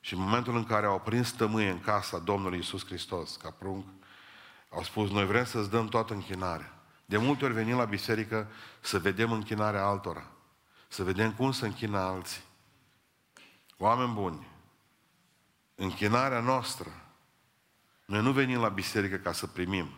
Și 0.00 0.14
în 0.14 0.20
momentul 0.20 0.57
în 0.57 0.64
care 0.64 0.87
au 0.87 1.00
prins 1.00 1.33
tămâie 1.33 1.70
în 1.70 1.81
casa 1.81 2.18
Domnului 2.18 2.59
Isus 2.59 2.87
Hristos, 2.87 3.37
ca 3.37 3.50
prunc, 3.50 3.87
au 4.70 4.83
spus, 4.83 5.11
noi 5.11 5.26
vrem 5.26 5.44
să-ți 5.44 5.70
dăm 5.70 5.88
toată 5.88 6.14
închinarea. 6.14 6.78
De 7.09 7.16
multe 7.16 7.44
ori 7.44 7.55
venim 7.55 7.77
la 7.77 7.85
biserică 7.85 8.51
să 8.81 8.99
vedem 8.99 9.33
închinarea 9.33 9.85
altora. 9.85 10.27
Să 10.88 11.03
vedem 11.05 11.33
cum 11.33 11.53
se 11.53 11.66
închină 11.66 11.99
alții. 11.99 12.42
Oameni 13.77 14.12
buni, 14.12 14.47
închinarea 15.75 16.40
noastră, 16.40 16.88
noi 18.05 18.23
nu 18.23 18.33
venim 18.33 18.61
la 18.61 18.68
biserică 18.68 19.16
ca 19.16 19.33
să 19.33 19.47
primim. 19.47 19.88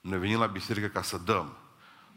Noi 0.00 0.18
venim 0.18 0.38
la 0.38 0.46
biserică 0.46 0.86
ca 0.86 1.02
să 1.02 1.18
dăm. 1.18 1.56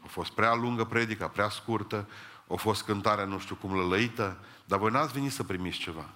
A 0.04 0.06
fost 0.06 0.30
prea 0.30 0.54
lungă 0.54 0.84
predica, 0.84 1.28
prea 1.28 1.48
scurtă, 1.48 2.08
a 2.48 2.54
fost 2.54 2.82
cântarea 2.82 3.24
nu 3.24 3.38
știu 3.38 3.54
cum 3.54 3.74
lălăită, 3.74 4.38
dar 4.64 4.78
voi 4.78 4.90
n-ați 4.90 5.12
venit 5.12 5.32
să 5.32 5.44
primiți 5.44 5.78
ceva. 5.78 6.08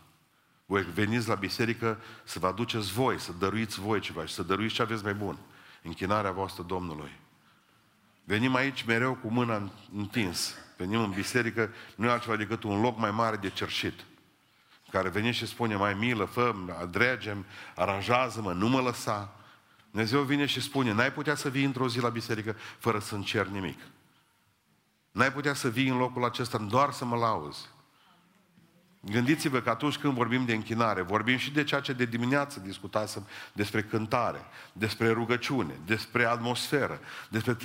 Voi 0.66 0.82
veniți 0.82 1.28
la 1.28 1.34
biserică 1.34 2.00
să 2.24 2.38
vă 2.38 2.46
aduceți 2.46 2.92
voi, 2.92 3.18
să 3.20 3.32
dăruiți 3.32 3.80
voi 3.80 4.00
ceva 4.00 4.26
și 4.26 4.34
să 4.34 4.42
dăruiți 4.42 4.74
ce 4.74 4.82
aveți 4.82 5.04
mai 5.04 5.14
bun. 5.14 5.38
Închinarea 5.82 6.30
voastră 6.30 6.62
Domnului. 6.62 7.24
Venim 8.28 8.54
aici 8.54 8.82
mereu 8.82 9.14
cu 9.14 9.28
mâna 9.28 9.72
întins. 9.96 10.54
Venim 10.76 11.00
în 11.00 11.10
biserică, 11.10 11.70
nu 11.94 12.06
e 12.06 12.10
altceva 12.10 12.36
decât 12.36 12.62
un 12.62 12.80
loc 12.80 12.98
mai 12.98 13.10
mare 13.10 13.36
de 13.36 13.50
cerșit. 13.50 14.04
Care 14.90 15.08
vine 15.08 15.30
și 15.30 15.46
spune, 15.46 15.74
mai 15.74 15.94
milă, 15.94 16.24
fă 16.24 16.54
adregem, 16.80 17.44
aranjează-mă, 17.74 18.52
nu 18.52 18.68
mă 18.68 18.80
lăsa. 18.80 19.34
Dumnezeu 19.90 20.22
vine 20.22 20.46
și 20.46 20.60
spune, 20.60 20.92
n-ai 20.92 21.12
putea 21.12 21.34
să 21.34 21.48
vii 21.48 21.64
într-o 21.64 21.88
zi 21.88 22.00
la 22.00 22.08
biserică 22.08 22.56
fără 22.78 22.98
să 22.98 23.14
încer 23.14 23.46
nimic. 23.46 23.78
N-ai 25.12 25.32
putea 25.32 25.54
să 25.54 25.68
vii 25.68 25.88
în 25.88 25.96
locul 25.96 26.24
acesta 26.24 26.58
doar 26.58 26.90
să 26.90 27.04
mă 27.04 27.16
lauzi. 27.16 27.68
Gândiți-vă 29.00 29.60
că 29.60 29.70
atunci 29.70 29.98
când 29.98 30.12
vorbim 30.12 30.44
de 30.44 30.54
închinare, 30.54 31.02
vorbim 31.02 31.36
și 31.36 31.50
de 31.52 31.64
ceea 31.64 31.80
ce 31.80 31.92
de 31.92 32.04
dimineață 32.04 32.60
discutasem 32.60 33.26
despre 33.52 33.82
cântare, 33.82 34.44
despre 34.72 35.10
rugăciune, 35.10 35.74
despre 35.84 36.24
atmosferă, 36.24 37.00
despre 37.28 37.56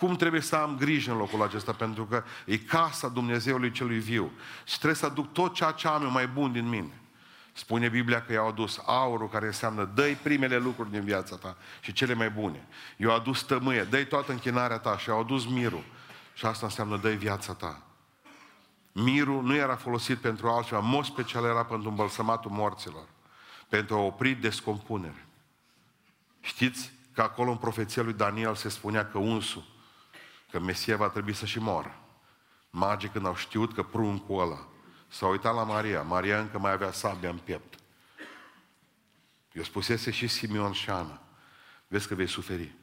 cum 0.00 0.16
trebuie 0.16 0.40
să 0.40 0.56
am 0.56 0.76
grijă 0.76 1.10
în 1.10 1.16
locul 1.16 1.42
acesta, 1.42 1.72
pentru 1.72 2.04
că 2.04 2.22
e 2.46 2.58
casa 2.58 3.08
Dumnezeului 3.08 3.70
celui 3.70 3.98
viu. 3.98 4.32
Și 4.64 4.74
trebuie 4.74 4.98
să 4.98 5.06
aduc 5.06 5.32
tot 5.32 5.54
ceea 5.54 5.70
ce 5.70 5.88
am 5.88 6.02
eu 6.02 6.10
mai 6.10 6.26
bun 6.26 6.52
din 6.52 6.68
mine. 6.68 7.00
Spune 7.52 7.88
Biblia 7.88 8.22
că 8.22 8.32
i-au 8.32 8.48
adus 8.48 8.82
aurul, 8.86 9.28
care 9.28 9.46
înseamnă 9.46 9.90
dă 9.94 10.16
primele 10.22 10.56
lucruri 10.56 10.90
din 10.90 11.00
viața 11.00 11.36
ta 11.36 11.56
și 11.80 11.92
cele 11.92 12.14
mai 12.14 12.30
bune. 12.30 12.66
I-au 12.96 13.14
adus 13.14 13.42
tămâie, 13.42 13.82
dă 13.82 14.04
toată 14.04 14.32
închinarea 14.32 14.78
ta 14.78 14.98
și 14.98 15.08
i-au 15.08 15.20
adus 15.20 15.46
mirul. 15.46 15.84
Și 16.34 16.46
asta 16.46 16.66
înseamnă 16.66 16.96
dă 16.96 17.10
viața 17.10 17.54
ta. 17.54 17.82
Mirul 18.92 19.42
nu 19.42 19.54
era 19.54 19.76
folosit 19.76 20.18
pentru 20.18 20.48
altceva, 20.48 20.80
mod 20.80 21.04
special 21.04 21.44
era 21.44 21.64
pentru 21.64 21.88
îmbălsămatul 21.88 22.50
morților, 22.50 23.04
pentru 23.68 23.94
a 23.94 23.98
opri 23.98 24.32
descompunere. 24.32 25.26
Știți 26.40 26.92
că 27.14 27.22
acolo 27.22 27.50
în 27.50 27.56
profeția 27.56 28.02
lui 28.02 28.12
Daniel 28.12 28.54
se 28.54 28.68
spunea 28.68 29.06
că 29.06 29.18
unsul, 29.18 29.64
că 30.50 30.58
Mesia 30.58 30.96
va 30.96 31.08
trebui 31.08 31.32
să 31.32 31.46
și 31.46 31.58
moară. 31.58 31.98
Magii 32.70 33.08
când 33.08 33.26
au 33.26 33.34
știut 33.34 33.74
că 33.74 33.82
pruncul 33.82 34.40
ăla 34.40 34.66
s-a 35.08 35.26
uitat 35.26 35.54
la 35.54 35.62
Maria, 35.62 36.02
Maria 36.02 36.40
încă 36.40 36.58
mai 36.58 36.72
avea 36.72 36.92
sabia 36.92 37.28
în 37.28 37.38
piept. 37.44 37.74
Eu 39.52 39.62
spusese 39.62 40.10
și 40.10 40.26
Simeon 40.26 40.72
și 40.72 40.90
Ana, 40.90 41.22
vezi 41.86 42.08
că 42.08 42.14
vei 42.14 42.26
suferi. 42.26 42.74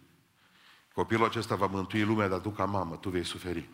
Copilul 0.93 1.25
acesta 1.25 1.55
va 1.55 1.65
mântui 1.65 2.03
lumea, 2.03 2.27
dar 2.27 2.39
tu 2.39 2.49
ca 2.49 2.65
mamă, 2.65 2.95
tu 2.95 3.09
vei 3.09 3.23
suferi. 3.23 3.69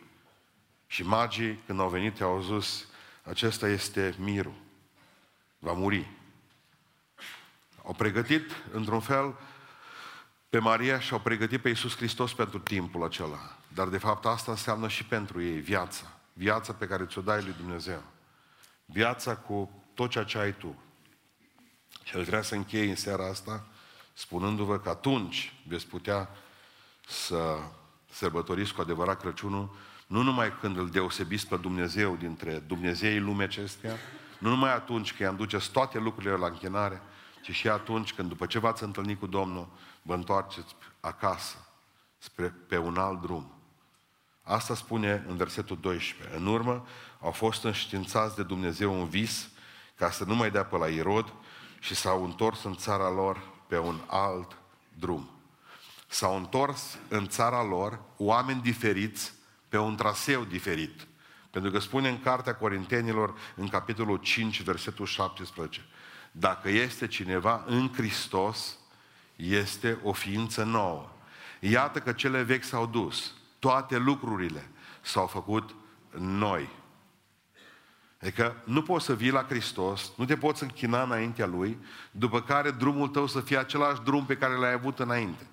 Și 0.87 1.03
magii, 1.03 1.59
când 1.65 1.79
au 1.79 1.89
venit, 1.89 2.21
au 2.21 2.41
zis, 2.41 2.87
acesta 3.23 3.67
este 3.67 4.15
mirul, 4.17 4.53
va 5.59 5.71
muri. 5.71 6.11
Au 7.85 7.93
pregătit, 7.93 8.51
într-un 8.71 8.99
fel, 8.99 9.35
pe 10.53 10.59
Maria 10.59 10.99
și 10.99 11.13
au 11.13 11.19
pregătit 11.19 11.61
pe 11.61 11.69
Iisus 11.69 11.95
Hristos 11.95 12.33
pentru 12.33 12.59
timpul 12.59 13.03
acela. 13.03 13.57
Dar 13.67 13.87
de 13.87 13.97
fapt 13.97 14.25
asta 14.25 14.51
înseamnă 14.51 14.87
și 14.87 15.05
pentru 15.05 15.41
ei 15.41 15.59
viața. 15.59 16.11
Viața 16.33 16.73
pe 16.73 16.87
care 16.87 17.05
ți-o 17.05 17.21
dai 17.21 17.41
lui 17.43 17.53
Dumnezeu. 17.57 18.03
Viața 18.85 19.35
cu 19.35 19.83
tot 19.93 20.09
ceea 20.09 20.23
ce 20.23 20.37
ai 20.37 20.53
tu. 20.53 20.75
Și 22.03 22.17
aș 22.17 22.25
vrea 22.25 22.41
să 22.41 22.55
închei 22.55 22.89
în 22.89 22.95
seara 22.95 23.27
asta 23.27 23.65
spunându-vă 24.13 24.79
că 24.79 24.89
atunci 24.89 25.53
veți 25.67 25.87
putea 25.87 26.29
să 27.07 27.57
sărbătoriți 28.11 28.73
cu 28.73 28.81
adevărat 28.81 29.21
Crăciunul 29.21 29.75
nu 30.07 30.21
numai 30.21 30.57
când 30.59 30.77
îl 30.77 30.89
deosebiți 30.89 31.47
pe 31.47 31.57
Dumnezeu 31.57 32.15
dintre 32.15 32.63
Dumnezeii 32.67 33.19
lumea 33.19 33.45
acestea, 33.45 33.95
nu 34.37 34.49
numai 34.49 34.73
atunci 34.73 35.13
când 35.13 35.29
îi 35.29 35.37
duceți 35.37 35.71
toate 35.71 35.99
lucrurile 35.99 36.35
la 36.35 36.47
închinare, 36.47 37.01
ci 37.43 37.51
și 37.51 37.67
atunci 37.67 38.13
când 38.13 38.29
după 38.29 38.45
ce 38.45 38.59
v-ați 38.59 38.83
întâlnit 38.83 39.19
cu 39.19 39.27
Domnul, 39.27 39.67
vă 40.01 40.13
întoarceți 40.13 40.75
acasă, 40.99 41.57
spre, 42.17 42.55
pe 42.67 42.77
un 42.77 42.97
alt 42.97 43.21
drum. 43.21 43.53
Asta 44.43 44.75
spune 44.75 45.25
în 45.27 45.35
versetul 45.35 45.77
12. 45.81 46.35
În 46.35 46.45
urmă 46.45 46.85
au 47.19 47.31
fost 47.31 47.63
înștiințați 47.63 48.35
de 48.35 48.43
Dumnezeu 48.43 48.99
un 48.99 49.07
vis 49.07 49.49
ca 49.95 50.11
să 50.11 50.23
nu 50.23 50.35
mai 50.35 50.51
dea 50.51 50.65
pe 50.65 50.77
la 50.77 50.87
Irod 50.87 51.33
și 51.79 51.95
s-au 51.95 52.23
întors 52.23 52.63
în 52.63 52.75
țara 52.75 53.09
lor 53.09 53.41
pe 53.67 53.77
un 53.77 53.99
alt 54.07 54.57
drum. 54.99 55.29
S-au 56.07 56.37
întors 56.37 56.97
în 57.07 57.27
țara 57.27 57.63
lor 57.63 57.99
oameni 58.17 58.61
diferiți 58.61 59.33
pe 59.69 59.77
un 59.77 59.95
traseu 59.95 60.43
diferit. 60.43 61.07
Pentru 61.51 61.71
că 61.71 61.79
spune 61.79 62.09
în 62.09 62.21
Cartea 62.21 62.55
Corintenilor, 62.55 63.33
în 63.55 63.67
capitolul 63.67 64.17
5, 64.17 64.61
versetul 64.61 65.05
17, 65.05 65.85
dacă 66.35 66.69
este 66.69 67.07
cineva 67.07 67.63
în 67.65 67.89
Hristos, 67.93 68.77
este 69.35 69.99
o 70.03 70.13
ființă 70.13 70.63
nouă. 70.63 71.09
Iată 71.59 71.99
că 71.99 72.11
cele 72.11 72.41
vechi 72.41 72.63
s-au 72.63 72.85
dus, 72.85 73.33
toate 73.59 73.97
lucrurile 73.97 74.69
s-au 75.01 75.27
făcut 75.27 75.75
noi. 76.17 76.69
Adică 78.21 78.55
nu 78.63 78.81
poți 78.81 79.05
să 79.05 79.15
vii 79.15 79.31
la 79.31 79.45
Hristos, 79.49 80.11
nu 80.15 80.25
te 80.25 80.37
poți 80.37 80.63
închina 80.63 81.03
înaintea 81.03 81.45
Lui, 81.45 81.77
după 82.11 82.41
care 82.41 82.71
drumul 82.71 83.07
tău 83.07 83.27
să 83.27 83.39
fie 83.39 83.57
același 83.57 84.01
drum 84.01 84.25
pe 84.25 84.37
care 84.37 84.53
l-ai 84.53 84.73
avut 84.73 84.99
înainte. 84.99 85.47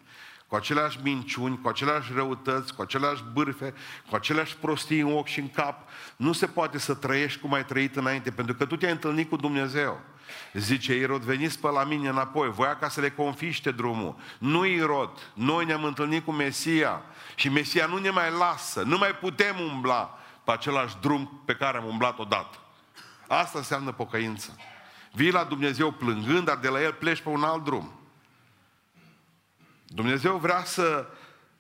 Cu 0.47 0.57
aceleași 0.57 0.99
minciuni, 1.03 1.61
cu 1.63 1.69
aceleași 1.69 2.13
răutăți, 2.13 2.75
cu 2.75 2.83
aceleași 2.83 3.25
bârfe, 3.33 3.75
cu 4.09 4.15
aceleași 4.15 4.57
prostii 4.57 5.01
în 5.01 5.17
ochi 5.17 5.27
și 5.27 5.41
în 5.41 5.51
cap. 5.51 5.89
Nu 6.17 6.33
se 6.33 6.47
poate 6.47 6.79
să 6.79 6.95
trăiești 6.95 7.41
cum 7.41 7.53
ai 7.53 7.65
trăit 7.65 7.97
înainte, 7.97 8.31
pentru 8.31 8.55
că 8.55 8.67
tu 8.67 8.77
te-ai 8.77 8.93
întâlnit 8.93 9.29
cu 9.29 9.37
Dumnezeu. 9.37 10.01
Zice 10.53 10.95
Irod, 10.95 11.23
veniți 11.23 11.59
pe 11.59 11.69
la 11.69 11.85
mine 11.85 12.09
înapoi, 12.09 12.51
voia 12.51 12.77
ca 12.77 12.89
să 12.89 13.01
le 13.01 13.11
confiște 13.11 13.71
drumul. 13.71 14.17
Nu 14.39 14.65
Irod, 14.65 15.33
noi 15.35 15.65
ne-am 15.65 15.85
întâlnit 15.85 16.25
cu 16.25 16.33
Mesia 16.33 17.03
și 17.35 17.49
Mesia 17.49 17.87
nu 17.87 17.99
ne 17.99 18.11
mai 18.11 18.31
lasă, 18.39 18.83
nu 18.83 18.99
mai 18.99 19.11
putem 19.11 19.61
umbla 19.61 20.19
pe 20.45 20.53
același 20.53 20.97
drum 21.01 21.43
pe 21.45 21.55
care 21.55 21.79
am 21.79 21.85
umblat 21.85 22.19
odată. 22.19 22.59
Asta 23.29 23.59
înseamnă 23.59 23.93
pocăință. 23.93 24.57
Vii 25.13 25.31
la 25.31 25.45
Dumnezeu 25.45 25.91
plângând, 25.91 26.45
dar 26.45 26.57
de 26.57 26.69
la 26.69 26.83
El 26.83 26.93
pleci 26.93 27.21
pe 27.21 27.29
un 27.29 27.43
alt 27.43 27.65
drum. 27.65 27.93
Dumnezeu 29.87 30.37
vrea 30.37 30.65
să, 30.65 31.07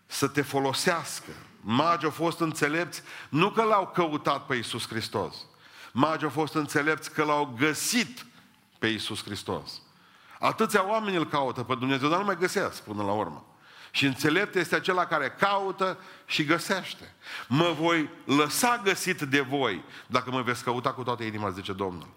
să 0.06 0.28
te 0.28 0.42
folosească. 0.42 1.30
Magii 1.60 2.04
au 2.04 2.10
fost 2.10 2.40
înțelepți, 2.40 3.02
nu 3.28 3.50
că 3.50 3.62
l-au 3.62 3.86
căutat 3.86 4.46
pe 4.46 4.54
Iisus 4.54 4.88
Hristos. 4.88 5.34
Magii 5.92 6.24
au 6.24 6.30
fost 6.30 6.54
înțelepți 6.54 7.12
că 7.12 7.24
l-au 7.24 7.54
găsit 7.58 8.26
pe 8.80 8.86
Iisus 8.86 9.22
Hristos. 9.24 9.82
Atâția 10.38 10.88
oameni 10.88 11.16
îl 11.16 11.28
caută 11.28 11.62
pe 11.62 11.74
Dumnezeu, 11.74 12.08
dar 12.08 12.18
nu 12.18 12.24
mai 12.24 12.36
găsesc 12.36 12.82
până 12.82 13.02
la 13.02 13.12
urmă. 13.12 13.44
Și 13.90 14.06
înțelept 14.06 14.54
este 14.54 14.74
acela 14.74 15.06
care 15.06 15.34
caută 15.38 15.98
și 16.26 16.44
găsește. 16.44 17.14
Mă 17.48 17.74
voi 17.78 18.10
lăsa 18.24 18.80
găsit 18.84 19.20
de 19.20 19.40
voi 19.40 19.84
dacă 20.06 20.30
mă 20.30 20.42
veți 20.42 20.64
căuta 20.64 20.92
cu 20.92 21.02
toată 21.02 21.22
inima, 21.22 21.50
zice 21.50 21.72
Domnul. 21.72 22.08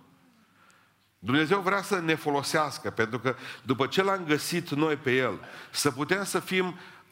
Dumnezeu 1.20 1.60
vrea 1.60 1.82
să 1.82 2.00
ne 2.00 2.16
folosească, 2.16 2.90
pentru 2.90 3.20
că 3.20 3.36
după 3.62 3.88
ce 3.88 4.04
l-am 4.04 4.24
găsit 4.26 4.70
noi 4.70 4.96
pe 4.96 5.16
El, 5.16 5.40
să 5.72 5.92
putem 5.92 6.24
să 6.24 6.40
fim 6.40 6.66
Uh, 6.66 7.03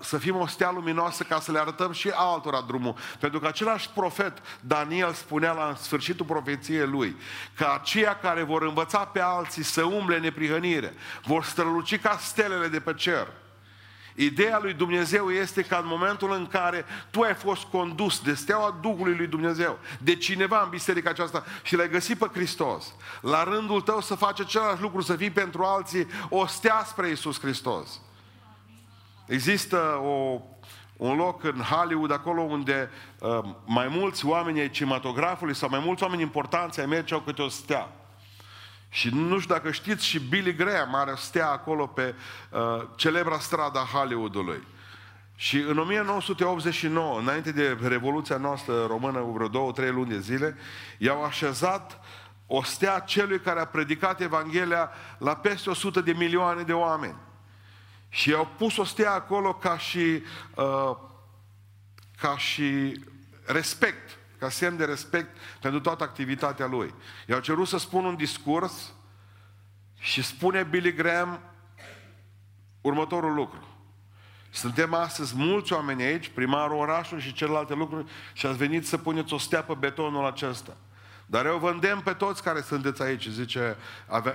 să 0.00 0.18
fim 0.18 0.36
o 0.36 0.46
stea 0.46 0.70
luminoasă 0.70 1.22
ca 1.22 1.40
să 1.40 1.52
le 1.52 1.58
arătăm 1.58 1.92
și 1.92 2.10
altora 2.14 2.60
drumul. 2.60 2.94
Pentru 3.18 3.40
că 3.40 3.46
același 3.46 3.90
profet 3.94 4.38
Daniel 4.60 5.12
spunea 5.12 5.52
la 5.52 5.74
sfârșitul 5.80 6.26
profeției 6.26 6.86
lui 6.86 7.16
că 7.54 7.70
aceia 7.80 8.18
care 8.18 8.42
vor 8.42 8.62
învăța 8.62 8.98
pe 8.98 9.20
alții 9.20 9.62
să 9.62 9.84
umble 9.84 10.18
neprihănire, 10.18 10.94
vor 11.24 11.44
străluci 11.44 12.00
ca 12.00 12.16
stelele 12.20 12.68
de 12.68 12.80
pe 12.80 12.94
cer. 12.94 13.28
Ideea 14.14 14.58
lui 14.62 14.72
Dumnezeu 14.72 15.30
este 15.30 15.62
că 15.62 15.74
în 15.74 15.86
momentul 15.86 16.32
în 16.32 16.46
care 16.46 16.84
tu 17.10 17.20
ai 17.20 17.34
fost 17.34 17.62
condus 17.62 18.20
de 18.20 18.34
steaua 18.34 18.78
Duhului 18.80 19.16
lui 19.16 19.26
Dumnezeu, 19.26 19.78
de 19.98 20.16
cineva 20.16 20.62
în 20.62 20.68
biserica 20.68 21.10
aceasta 21.10 21.44
și 21.62 21.76
l-ai 21.76 21.88
găsit 21.88 22.18
pe 22.18 22.30
Hristos, 22.32 22.94
la 23.20 23.44
rândul 23.44 23.80
tău 23.80 24.00
să 24.00 24.14
faci 24.14 24.40
același 24.40 24.80
lucru, 24.80 25.00
să 25.00 25.16
fii 25.16 25.30
pentru 25.30 25.62
alții 25.62 26.06
o 26.28 26.46
stea 26.46 26.84
spre 26.86 27.08
Iisus 27.08 27.40
Hristos. 27.40 28.00
Există 29.30 29.76
o, 30.02 30.40
un 30.96 31.16
loc 31.16 31.44
în 31.44 31.58
Hollywood, 31.58 32.12
acolo 32.12 32.42
unde 32.42 32.90
uh, 33.18 33.38
mai 33.64 33.88
mulți 33.88 34.26
oameni 34.26 34.60
ai 34.60 34.70
cinematografului 34.70 35.54
sau 35.54 35.68
mai 35.68 35.82
mulți 35.84 36.02
oameni 36.02 36.22
importanți 36.22 36.80
ai 36.80 36.86
merge 36.86 37.14
au 37.14 37.20
câte 37.20 37.42
o 37.42 37.48
stea. 37.48 37.92
Și 38.88 39.08
nu 39.14 39.38
știu 39.38 39.54
dacă 39.54 39.70
știți, 39.70 40.06
și 40.06 40.18
Billy 40.18 40.54
Graham 40.54 40.94
are 40.94 41.12
stea 41.16 41.50
acolo 41.50 41.86
pe 41.86 42.14
uh, 42.50 42.86
celebra 42.96 43.38
strada 43.38 43.80
Hollywoodului. 43.80 44.66
Și 45.34 45.56
în 45.56 45.78
1989, 45.78 47.18
înainte 47.18 47.52
de 47.52 47.78
Revoluția 47.82 48.36
noastră 48.36 48.84
română, 48.86 49.20
vreo 49.34 49.48
două, 49.48 49.72
trei 49.72 49.90
luni 49.90 50.10
de 50.10 50.20
zile, 50.20 50.56
i-au 50.98 51.24
așezat 51.24 52.00
o 52.46 52.62
stea 52.62 52.98
celui 52.98 53.40
care 53.40 53.60
a 53.60 53.64
predicat 53.64 54.20
Evanghelia 54.20 54.90
la 55.18 55.34
peste 55.34 55.70
100 55.70 56.00
de 56.00 56.12
milioane 56.12 56.62
de 56.62 56.72
oameni. 56.72 57.28
Și 58.12 58.28
i-au 58.30 58.48
pus 58.56 58.76
o 58.76 58.84
stea 58.84 59.12
acolo 59.12 59.54
ca 59.54 59.78
și, 59.78 60.22
uh, 60.54 60.96
ca 62.16 62.38
și 62.38 63.00
respect 63.44 64.18
ca 64.40 64.48
semn 64.48 64.76
de 64.76 64.84
respect 64.84 65.36
pentru 65.60 65.80
toată 65.80 66.04
activitatea 66.04 66.66
lui. 66.66 66.94
I-au 67.26 67.40
cerut 67.40 67.68
să 67.68 67.78
spun 67.78 68.04
un 68.04 68.16
discurs 68.16 68.92
și 69.98 70.22
spune 70.22 70.62
Billy 70.62 70.94
Graham 70.94 71.40
următorul 72.80 73.34
lucru. 73.34 73.68
Suntem 74.50 74.94
astăzi 74.94 75.36
mulți 75.36 75.72
oameni 75.72 76.02
aici, 76.02 76.28
primarul 76.28 76.76
orașului 76.76 77.22
și 77.22 77.32
celelalte 77.32 77.74
lucruri, 77.74 78.10
și 78.32 78.46
ați 78.46 78.56
venit 78.56 78.86
să 78.86 78.98
puneți 78.98 79.32
o 79.32 79.38
stea 79.38 79.62
pe 79.62 79.74
betonul 79.74 80.26
acesta. 80.26 80.76
Dar 81.30 81.46
eu 81.46 81.58
vă 81.58 81.70
îndemn 81.70 82.00
pe 82.00 82.12
toți 82.12 82.42
care 82.42 82.60
sunteți 82.60 83.02
aici, 83.02 83.28
zice 83.28 83.76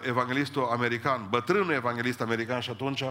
evanghelistul 0.01 0.63
american, 0.71 1.27
bătrânul 1.29 1.71
evanghelist 1.71 2.21
american 2.21 2.59
și 2.59 2.69
atunci, 2.69 3.03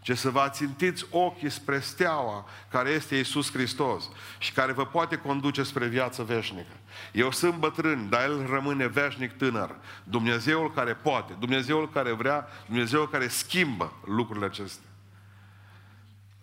ce 0.00 0.14
să 0.14 0.30
vă 0.30 0.48
țintiți 0.50 1.06
ochii 1.10 1.50
spre 1.50 1.80
steaua 1.80 2.44
care 2.70 2.90
este 2.90 3.16
Iisus 3.16 3.52
Hristos 3.52 4.10
și 4.38 4.52
care 4.52 4.72
vă 4.72 4.86
poate 4.86 5.16
conduce 5.16 5.62
spre 5.62 5.86
viață 5.86 6.22
veșnică. 6.22 6.72
Eu 7.12 7.30
sunt 7.30 7.54
bătrân, 7.54 8.08
dar 8.08 8.22
El 8.22 8.46
rămâne 8.50 8.86
veșnic 8.86 9.36
tânăr. 9.36 9.76
Dumnezeul 10.04 10.72
care 10.72 10.94
poate, 10.94 11.36
Dumnezeul 11.38 11.90
care 11.90 12.12
vrea, 12.12 12.48
Dumnezeul 12.66 13.08
care 13.08 13.28
schimbă 13.28 13.92
lucrurile 14.04 14.46
acestea. 14.46 14.88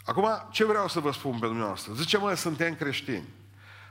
Acum, 0.06 0.30
ce 0.52 0.66
vreau 0.66 0.88
să 0.88 1.00
vă 1.00 1.12
spun 1.12 1.40
pe 1.40 1.46
dumneavoastră? 1.46 1.94
Zice, 1.94 2.18
mă, 2.18 2.34
suntem 2.34 2.76
creștini. 2.76 3.28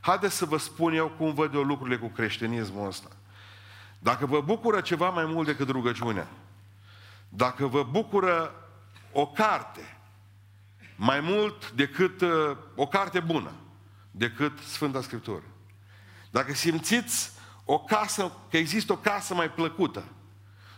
Haideți 0.04 0.36
să 0.36 0.44
vă 0.44 0.56
spun 0.56 0.94
eu 0.94 1.08
cum 1.08 1.34
văd 1.34 1.54
eu 1.54 1.62
lucrurile 1.62 1.96
cu 1.96 2.06
creștinismul 2.06 2.86
ăsta. 2.86 3.08
Dacă 3.98 4.26
vă 4.26 4.40
bucură 4.40 4.80
ceva 4.80 5.08
mai 5.08 5.24
mult 5.24 5.46
decât 5.46 5.68
rugăciunea, 5.68 6.28
dacă 7.28 7.66
vă 7.66 7.82
bucură 7.82 8.54
o 9.12 9.26
carte 9.26 9.96
mai 10.96 11.20
mult 11.20 11.70
decât 11.70 12.20
uh, 12.20 12.56
o 12.74 12.86
carte 12.86 13.20
bună, 13.20 13.50
decât 14.10 14.58
Sfânta 14.58 15.02
Scriptură, 15.02 15.42
dacă 16.30 16.54
simțiți 16.54 17.32
o 17.64 17.78
casă, 17.78 18.32
că 18.50 18.56
există 18.56 18.92
o 18.92 18.96
casă 18.96 19.34
mai 19.34 19.50
plăcută 19.50 20.04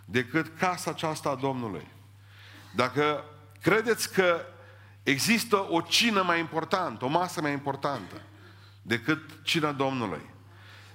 decât 0.04 0.58
casa 0.58 0.90
aceasta 0.90 1.28
a 1.28 1.34
Domnului, 1.34 1.86
dacă 2.74 3.24
credeți 3.60 4.12
că 4.12 4.40
există 5.02 5.66
o 5.70 5.80
cină 5.80 6.22
mai 6.22 6.38
importantă, 6.38 7.04
o 7.04 7.08
masă 7.08 7.40
mai 7.40 7.52
importantă, 7.52 8.20
decât 8.87 9.22
cina 9.42 9.72
Domnului. 9.72 10.31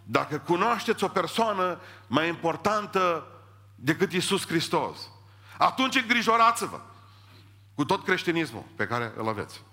Dacă 0.04 0.38
cunoașteți 0.38 1.04
o 1.04 1.08
persoană 1.08 1.80
mai 2.08 2.28
importantă 2.28 3.28
decât 3.76 4.12
Isus 4.12 4.48
Hristos, 4.48 5.10
atunci 5.58 5.96
îngrijorați-vă 5.96 6.80
cu 7.76 7.86
tot 7.86 8.04
creștinismul 8.04 8.64
pe 8.76 8.88
care 8.88 9.14
îl 9.16 9.28
aveți. 9.28 9.64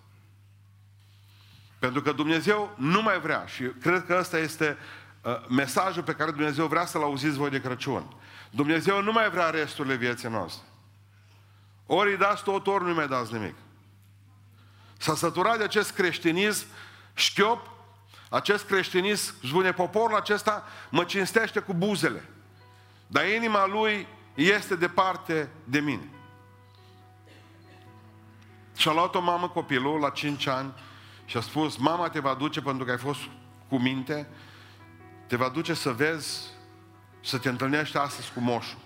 Pentru 1.79 2.03
că 2.03 2.13
Dumnezeu 2.13 2.75
nu 2.77 3.03
mai 3.03 3.21
vrea 3.21 3.47
și 3.47 3.63
cred 3.63 4.07
că 4.07 4.17
ăsta 4.19 4.39
este 4.39 4.79
uh, 5.23 5.49
mesajul 5.49 6.03
pe 6.03 6.15
care 6.15 6.31
Dumnezeu 6.31 6.67
vrea 6.67 6.87
să-l 6.87 7.03
auziți 7.03 7.37
voi 7.37 7.51
de 7.51 7.61
Crăciun. 7.61 8.17
Dumnezeu 8.51 9.03
nu 9.03 9.13
mai 9.13 9.31
vrea 9.31 9.51
resturile 9.51 9.95
vieții 9.95 10.29
noastre. 10.29 10.67
Ori 11.87 12.11
îi 12.11 12.17
dați 12.17 12.43
tot, 12.43 12.67
ori 12.67 12.85
nu 12.85 12.95
mai 12.95 13.09
dați 13.09 13.33
nimic. 13.33 13.55
S-a 14.99 15.15
săturat 15.15 15.59
de 15.59 15.65
acest 15.65 15.93
creștinism 15.93 16.67
șchiop 17.15 17.78
acest 18.29 18.67
creștinism, 18.67 19.35
își 19.41 19.51
spune, 19.51 19.73
poporul 19.73 20.17
acesta 20.17 20.65
mă 20.91 21.05
cinstește 21.05 21.61
cu 21.61 21.75
buzele, 21.75 22.29
dar 23.07 23.29
inima 23.29 23.67
lui 23.67 24.07
este 24.35 24.77
departe 24.77 25.49
de 25.65 25.81
mine. 25.81 26.09
Și 28.77 28.89
a 28.89 28.93
luat 28.93 29.15
o 29.15 29.21
mamă 29.21 29.49
copilul 29.49 30.01
la 30.01 30.11
5 30.11 30.47
ani 30.47 30.73
și 31.25 31.37
a 31.37 31.41
spus, 31.41 31.77
mama 31.77 32.09
te 32.09 32.21
va 32.21 32.35
duce 32.35 32.61
pentru 32.61 32.85
că 32.85 32.91
ai 32.91 32.99
fost 32.99 33.21
cu 33.69 33.79
minte, 33.79 34.29
te 35.27 35.37
va 35.37 35.49
duce 35.49 35.75
să 35.75 35.91
vezi, 35.91 36.41
să 37.21 37.39
te 37.39 37.49
întâlnești 37.49 37.97
astăzi 37.97 38.33
cu 38.33 38.41
moșul. 38.41 38.79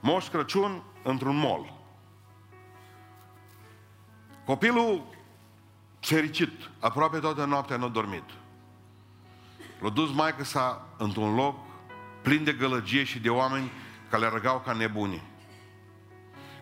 Moș 0.00 0.28
Crăciun 0.28 0.82
într-un 1.02 1.36
mall. 1.36 1.78
Copilul 4.44 5.04
fericit, 6.14 6.70
aproape 6.78 7.18
toată 7.18 7.44
noaptea 7.44 7.76
nu 7.76 7.84
a 7.84 7.88
dormit. 7.88 8.24
L-a 9.80 9.88
dus 9.88 10.12
maică 10.12 10.44
sa 10.44 10.86
într-un 10.96 11.34
loc 11.34 11.56
plin 12.22 12.44
de 12.44 12.52
gălăgie 12.52 13.04
și 13.04 13.18
de 13.18 13.28
oameni 13.28 13.70
care 14.08 14.22
le 14.22 14.28
răgau 14.28 14.60
ca 14.60 14.72
nebuni. 14.72 15.22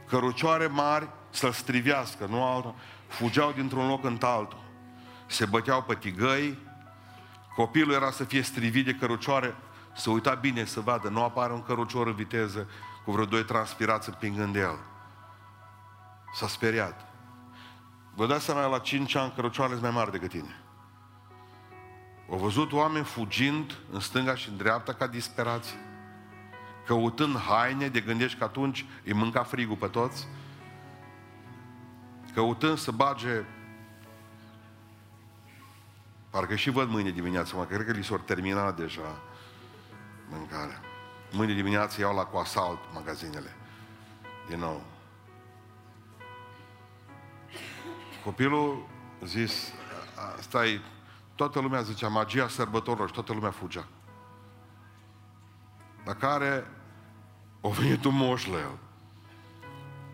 Cărucioare 0.06 0.66
mari 0.66 1.08
să-l 1.30 1.52
strivească, 1.52 2.26
nu 2.26 2.44
altul, 2.44 2.74
fugeau 3.06 3.52
dintr-un 3.52 3.88
loc 3.88 4.04
în 4.04 4.18
altul. 4.20 4.62
Se 5.26 5.44
băteau 5.44 5.82
pe 5.82 5.94
tigăi, 5.94 6.58
copilul 7.54 7.94
era 7.94 8.11
să 8.11 8.24
fie 8.24 8.42
strivit 8.42 8.84
de 8.84 8.94
cărucioare, 8.94 9.56
să 9.94 10.11
uita 10.11 10.34
bine 10.34 10.64
să 10.64 10.80
vadă, 10.80 11.08
nu 11.08 11.22
apare 11.22 11.52
un 11.52 11.62
cărucior 11.62 12.06
în 12.06 12.14
viteză 12.14 12.68
cu 13.04 13.11
vreo 13.11 13.24
doi 13.24 13.44
transpirați 13.44 14.08
împingând 14.08 14.52
de 14.52 14.58
el. 14.58 14.78
S-a 16.34 16.48
speriat. 16.48 17.08
Vă 18.18 18.26
dați 18.26 18.44
seama, 18.44 18.66
la 18.66 18.78
5 18.78 19.14
ani 19.14 19.33
cărucioarele 19.35 19.78
sunt 19.78 19.90
mai 19.90 19.96
mari 19.96 20.11
decât 20.11 20.31
tine. 20.31 20.57
Au 22.31 22.38
văzut 22.38 22.72
oameni 22.72 23.04
fugind 23.04 23.78
în 23.90 24.00
stânga 24.00 24.35
și 24.35 24.48
în 24.48 24.57
dreapta 24.57 24.92
ca 24.92 25.07
disperați, 25.07 25.74
căutând 26.87 27.38
haine, 27.38 27.88
de 27.88 28.00
gândești 28.00 28.38
că 28.38 28.44
atunci 28.44 28.85
îi 29.04 29.12
mânca 29.12 29.42
frigul 29.42 29.76
pe 29.76 29.87
toți, 29.87 30.26
căutând 32.35 32.78
să 32.78 32.90
bage 32.90 33.44
Parcă 36.31 36.54
și 36.54 36.70
văd 36.70 36.88
mâine 36.88 37.11
dimineață, 37.11 37.57
mă, 37.57 37.64
cred 37.64 37.85
că 37.85 37.92
li 37.92 38.04
s-au 38.04 38.18
terminat 38.18 38.76
deja 38.76 39.20
mâncarea. 40.28 40.81
Mâine 41.33 41.54
dimineață 41.54 42.00
iau 42.00 42.14
la 42.14 42.24
cu 42.24 42.37
asalt 42.37 42.78
magazinele. 42.94 43.57
Din 44.48 44.59
nou. 44.59 44.97
Copilul 48.24 48.87
zis, 49.24 49.72
stai, 50.40 50.81
toată 51.35 51.61
lumea 51.61 51.83
zicea 51.83 52.09
magia 52.09 52.48
sărbătorilor 52.48 53.09
și 53.09 53.14
toată 53.14 53.33
lumea 53.33 53.50
fugea. 53.50 53.87
La 56.04 56.14
care 56.14 56.66
o 57.61 57.70
venit 57.70 58.04
un 58.04 58.14
moș 58.14 58.46
la 58.46 58.59
el. 58.59 58.78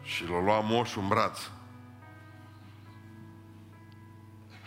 Și 0.03 0.29
l-a 0.29 0.43
luat 0.43 0.65
moșul 0.65 1.03
în 1.03 1.09
braț. 1.09 1.39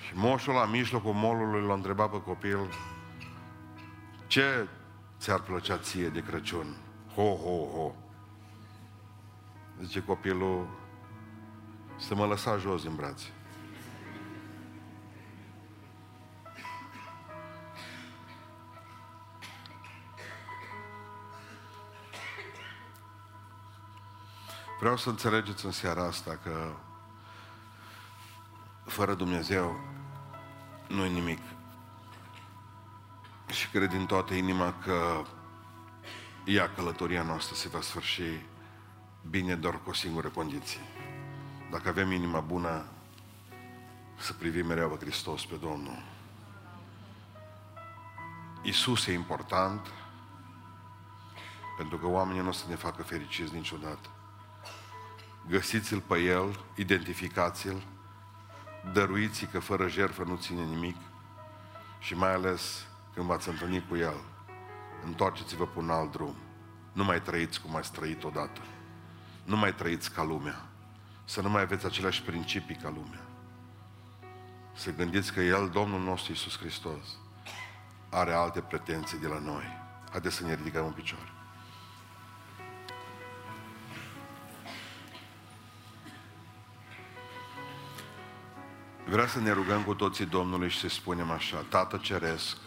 Și 0.05 0.13
moșul 0.13 0.53
la 0.53 0.65
mijlocul 0.65 1.13
molului 1.13 1.67
l-a 1.67 1.73
întrebat 1.73 2.11
pe 2.11 2.21
copil 2.21 2.59
ce 4.27 4.67
ți-ar 5.19 5.39
plăcea 5.39 5.77
ție 5.77 6.09
de 6.09 6.23
Crăciun? 6.23 6.75
Ho, 7.15 7.35
ho, 7.35 7.65
ho. 7.75 7.91
Zice 9.81 10.03
copilul 10.03 10.67
să 11.97 12.15
mă 12.15 12.25
lăsa 12.25 12.57
jos 12.57 12.83
în 12.83 12.95
brațe. 12.95 13.31
Vreau 24.79 24.97
să 24.97 25.09
înțelegeți 25.09 25.65
în 25.65 25.71
seara 25.71 26.05
asta 26.05 26.39
că 26.43 26.75
fără 28.85 29.13
Dumnezeu 29.13 29.79
nu 30.87 31.05
e 31.05 31.09
nimic. 31.09 31.39
Și 33.51 33.69
cred 33.69 33.89
din 33.89 34.05
toată 34.05 34.33
inima 34.33 34.73
că 34.83 35.23
ea, 36.45 36.69
călătoria 36.69 37.23
noastră, 37.23 37.55
se 37.55 37.67
va 37.67 37.81
sfârși 37.81 38.21
bine 39.29 39.55
doar 39.55 39.81
cu 39.83 39.89
o 39.89 39.93
singură 39.93 40.27
condiție. 40.27 40.79
Dacă 41.71 41.89
avem 41.89 42.11
inima 42.11 42.39
bună, 42.39 42.85
să 44.17 44.33
privim 44.33 44.65
mereu 44.65 44.89
pe 44.89 45.05
Hristos, 45.05 45.45
pe 45.45 45.55
Domnul. 45.55 46.03
Isus 48.61 49.07
e 49.07 49.13
important 49.13 49.87
pentru 51.77 51.97
că 51.97 52.07
oamenii 52.07 52.41
nu 52.41 52.47
o 52.47 52.51
să 52.51 52.65
ne 52.69 52.75
facă 52.75 53.03
fericiți 53.03 53.53
niciodată. 53.53 54.09
Găsiți-l 55.49 55.99
pe 55.99 56.17
El, 56.17 56.59
identificați-l, 56.75 57.83
dăruiți 58.93 59.45
că 59.45 59.59
fără 59.59 59.87
jertfă 59.87 60.23
nu 60.23 60.35
ține 60.35 60.63
nimic 60.63 60.95
și 61.99 62.15
mai 62.15 62.33
ales 62.33 62.85
când 63.13 63.25
v-ați 63.25 63.49
întâlnit 63.49 63.87
cu 63.87 63.95
El, 63.95 64.21
întoarceți-vă 65.05 65.65
pe 65.67 65.79
un 65.79 65.89
alt 65.89 66.11
drum. 66.11 66.35
Nu 66.93 67.03
mai 67.03 67.21
trăiți 67.21 67.61
cum 67.61 67.75
ați 67.75 67.91
trăit 67.91 68.23
odată. 68.23 68.61
Nu 69.43 69.57
mai 69.57 69.73
trăiți 69.73 70.11
ca 70.11 70.23
lumea. 70.23 70.65
Să 71.29 71.41
nu 71.41 71.49
mai 71.49 71.61
aveți 71.61 71.85
aceleași 71.85 72.21
principii 72.21 72.75
ca 72.75 72.89
lumea. 72.89 73.21
Să 74.73 74.91
gândiți 74.91 75.33
că 75.33 75.41
El, 75.41 75.69
Domnul 75.69 76.01
nostru 76.01 76.31
Iisus 76.31 76.57
Hristos, 76.57 77.17
are 78.09 78.33
alte 78.33 78.59
pretenții 78.59 79.17
de 79.17 79.27
la 79.27 79.39
noi. 79.39 79.63
Haideți 80.11 80.35
să 80.35 80.43
ne 80.43 80.55
ridicăm 80.55 80.85
în 80.85 80.91
picioare. 80.91 81.31
Vreau 89.05 89.27
să 89.27 89.39
ne 89.39 89.51
rugăm 89.51 89.83
cu 89.83 89.93
toții 89.93 90.25
Domnului 90.25 90.69
și 90.69 90.79
să 90.79 90.87
spunem 90.87 91.31
așa, 91.31 91.65
Tată 91.69 91.97
Ceresc, 91.97 92.57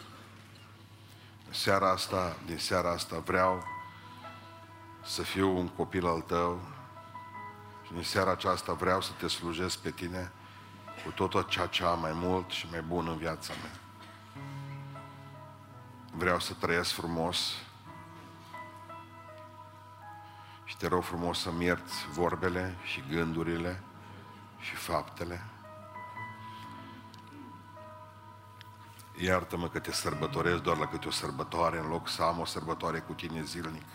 seara 1.50 1.90
asta, 1.90 2.36
din 2.46 2.58
seara 2.58 2.90
asta 2.90 3.18
vreau 3.18 3.62
să 5.04 5.22
fiu 5.22 5.58
un 5.58 5.68
copil 5.68 6.06
al 6.06 6.20
Tău 6.20 6.79
și 7.90 7.96
din 7.96 8.04
seara 8.04 8.30
aceasta 8.30 8.72
vreau 8.72 9.00
să 9.00 9.12
Te 9.18 9.28
slujesc 9.28 9.78
pe 9.78 9.90
Tine 9.90 10.32
cu 11.04 11.10
tot 11.10 11.48
ceea 11.48 11.66
ce 11.66 11.84
am 11.84 12.00
mai 12.00 12.12
mult 12.14 12.50
și 12.50 12.66
mai 12.70 12.82
bun 12.82 13.08
în 13.08 13.16
viața 13.16 13.52
mea. 13.62 13.80
Vreau 16.12 16.40
să 16.40 16.52
trăiesc 16.54 16.92
frumos 16.92 17.52
și 20.64 20.76
te 20.76 20.86
rog 20.86 21.02
frumos 21.02 21.40
să-mi 21.40 21.64
ierți 21.64 22.06
vorbele 22.12 22.76
și 22.82 23.04
gândurile 23.10 23.82
și 24.60 24.74
faptele 24.74 25.44
Iartă-mă 29.22 29.68
că 29.68 29.78
te 29.78 29.92
sărbătoresc 29.92 30.62
doar 30.62 30.76
la 30.76 30.86
câte 30.86 31.08
o 31.08 31.10
sărbătoare, 31.10 31.78
în 31.78 31.88
loc 31.88 32.08
să 32.08 32.22
am 32.22 32.38
o 32.38 32.44
sărbătoare 32.44 32.98
cu 32.98 33.12
tine 33.12 33.42
zilnic. 33.42 33.86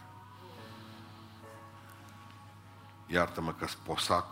Iartă-mă 3.16 3.54
că 3.60 3.66
posac, 3.84 4.26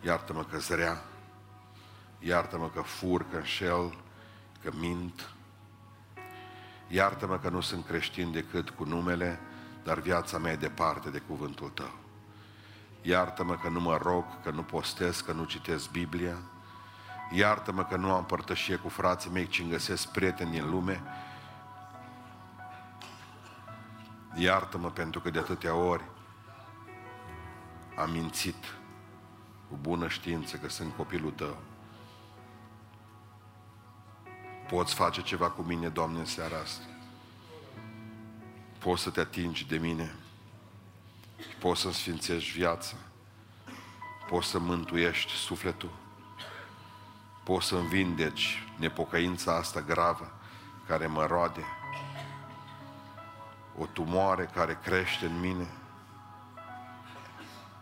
iartă-mă 0.00 0.44
că 0.44 0.58
zrea, 0.58 1.02
iartă-mă 2.18 2.68
că 2.68 2.80
fur, 2.80 3.28
că 3.30 3.36
înșel, 3.36 3.96
că 4.62 4.70
mint. 4.78 5.30
Iartă-mă 6.88 7.38
că 7.38 7.48
nu 7.48 7.60
sunt 7.60 7.86
creștin 7.86 8.32
decât 8.32 8.70
cu 8.70 8.84
numele, 8.84 9.40
dar 9.84 9.98
viața 9.98 10.38
mea 10.38 10.52
e 10.52 10.56
departe 10.56 11.10
de 11.10 11.18
cuvântul 11.18 11.68
tău. 11.68 11.94
Iartă-mă 13.02 13.56
că 13.56 13.68
nu 13.68 13.80
mă 13.80 13.96
rog, 14.02 14.24
că 14.42 14.50
nu 14.50 14.62
postez, 14.62 15.20
că 15.20 15.32
nu 15.32 15.44
citesc 15.44 15.90
Biblia, 15.90 16.36
Iartă-mă 17.30 17.84
că 17.84 17.96
nu 17.96 18.12
am 18.12 18.24
părtășie 18.24 18.76
cu 18.76 18.88
frații 18.88 19.30
mei, 19.30 19.46
ci 19.46 19.58
îmi 19.58 19.70
găsesc 19.70 20.08
prieteni 20.08 20.58
în 20.58 20.70
lume. 20.70 21.02
Iartă-mă 24.34 24.90
pentru 24.90 25.20
că 25.20 25.30
de 25.30 25.38
atâtea 25.38 25.74
ori 25.74 26.04
am 27.96 28.10
mințit 28.10 28.64
cu 29.68 29.78
bună 29.80 30.08
știință 30.08 30.56
că 30.56 30.68
sunt 30.68 30.96
copilul 30.96 31.30
tău. 31.30 31.56
Poți 34.68 34.94
face 34.94 35.22
ceva 35.22 35.50
cu 35.50 35.62
mine, 35.62 35.88
Doamne, 35.88 36.18
în 36.18 36.24
seara 36.24 36.58
asta. 36.58 36.84
Poți 38.78 39.02
să 39.02 39.10
te 39.10 39.20
atingi 39.20 39.66
de 39.66 39.76
mine. 39.76 40.14
Poți 41.58 41.80
să 41.80 41.90
sfințești 41.90 42.52
viața. 42.52 42.96
Poți 44.28 44.48
să 44.48 44.58
mântuiești 44.58 45.32
sufletul 45.32 45.90
poți 47.46 47.66
să-mi 47.66 47.88
vindeci 47.88 48.62
nepocăința 48.76 49.56
asta 49.56 49.80
gravă 49.80 50.32
care 50.86 51.06
mă 51.06 51.26
roade, 51.26 51.64
o 53.78 53.86
tumoare 53.86 54.50
care 54.54 54.78
crește 54.82 55.26
în 55.26 55.40
mine. 55.40 55.66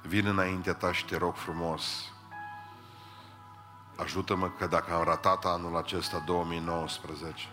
Vin 0.06 0.26
înainte 0.26 0.72
ta 0.72 0.92
și 0.92 1.04
te 1.04 1.16
rog 1.16 1.34
frumos, 1.34 2.12
ajută-mă 3.96 4.50
că 4.50 4.66
dacă 4.66 4.94
am 4.94 5.04
ratat 5.04 5.44
anul 5.44 5.76
acesta 5.76 6.22
2019, 6.26 7.48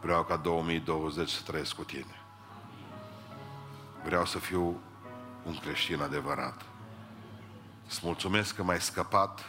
vreau 0.00 0.24
ca 0.24 0.36
2020 0.36 1.28
să 1.28 1.42
trăiesc 1.42 1.74
cu 1.74 1.84
tine. 1.84 2.22
Vreau 4.04 4.24
să 4.24 4.38
fiu 4.38 4.80
un 5.44 5.58
creștin 5.58 6.00
adevărat. 6.00 6.62
Îți 7.86 8.00
mulțumesc 8.02 8.54
că 8.54 8.62
m-ai 8.62 8.80
scăpat 8.80 9.44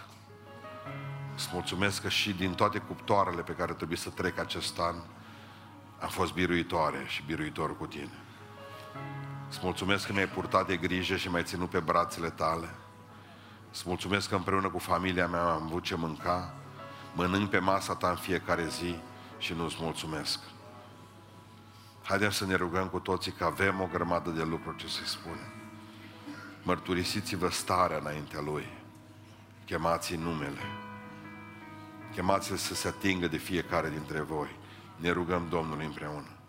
Îți 1.36 1.50
mulțumesc 1.54 2.02
că 2.02 2.10
și 2.10 2.34
din 2.34 2.54
toate 2.54 2.80
cuptoarele 2.80 3.42
pe 3.42 3.52
care 3.52 3.74
trebuie 3.74 3.98
să 3.98 4.10
trec 4.10 4.40
acest 4.40 4.80
an, 4.80 4.96
am 6.00 6.10
fost 6.10 6.34
biruitoare 6.34 7.04
și 7.08 7.24
biruitor 7.26 7.78
cu 7.78 7.86
tine. 7.86 8.12
Îți 9.52 9.60
mulțumesc 9.64 10.06
că 10.06 10.14
mi-ai 10.14 10.28
purtat 10.28 10.68
de 10.68 10.78
grijă 10.78 11.16
și 11.16 11.30
m-ai 11.30 11.44
ținut 11.44 11.70
pe 11.70 11.80
brațele 11.80 12.30
tale. 12.30 12.70
Îți 13.72 13.84
mulțumesc 13.86 14.30
că 14.30 14.36
împreună 14.36 14.70
cu 14.70 14.78
familia 14.78 15.28
mea 15.28 15.42
am 15.42 15.64
avut 15.64 15.84
ce 15.84 15.96
mânca, 15.96 16.54
mănânc 17.16 17.50
pe 17.50 17.60
masa 17.60 17.96
ta 17.96 18.10
în 18.10 18.16
fiecare 18.16 18.68
zi 18.68 18.96
și 19.38 19.54
nu-ți 19.54 19.76
mulțumesc. 19.80 20.40
Haideți 22.04 22.36
să 22.36 22.46
ne 22.46 22.56
rugăm 22.56 22.88
cu 22.88 23.00
toții 23.00 23.32
că 23.32 23.44
avem 23.44 23.82
o 23.82 23.90
grămadă 23.92 24.30
de 24.30 24.44
lucruri 24.44 24.78
ce 24.78 24.88
să-i 24.88 25.06
spunem. 25.06 25.54
Mărturisiți-vă 26.64 27.50
starea 27.50 27.98
înaintea 27.98 28.42
Lui. 28.42 28.68
Chemați 29.66 30.16
numele. 30.16 30.62
Chemați-l 32.14 32.56
să 32.56 32.74
se 32.74 32.88
atingă 32.88 33.28
de 33.28 33.38
fiecare 33.38 33.90
dintre 33.90 34.22
voi. 34.22 34.56
Ne 34.96 35.12
rugăm 35.12 35.48
Domnului 35.50 35.86
împreună. 35.86 36.41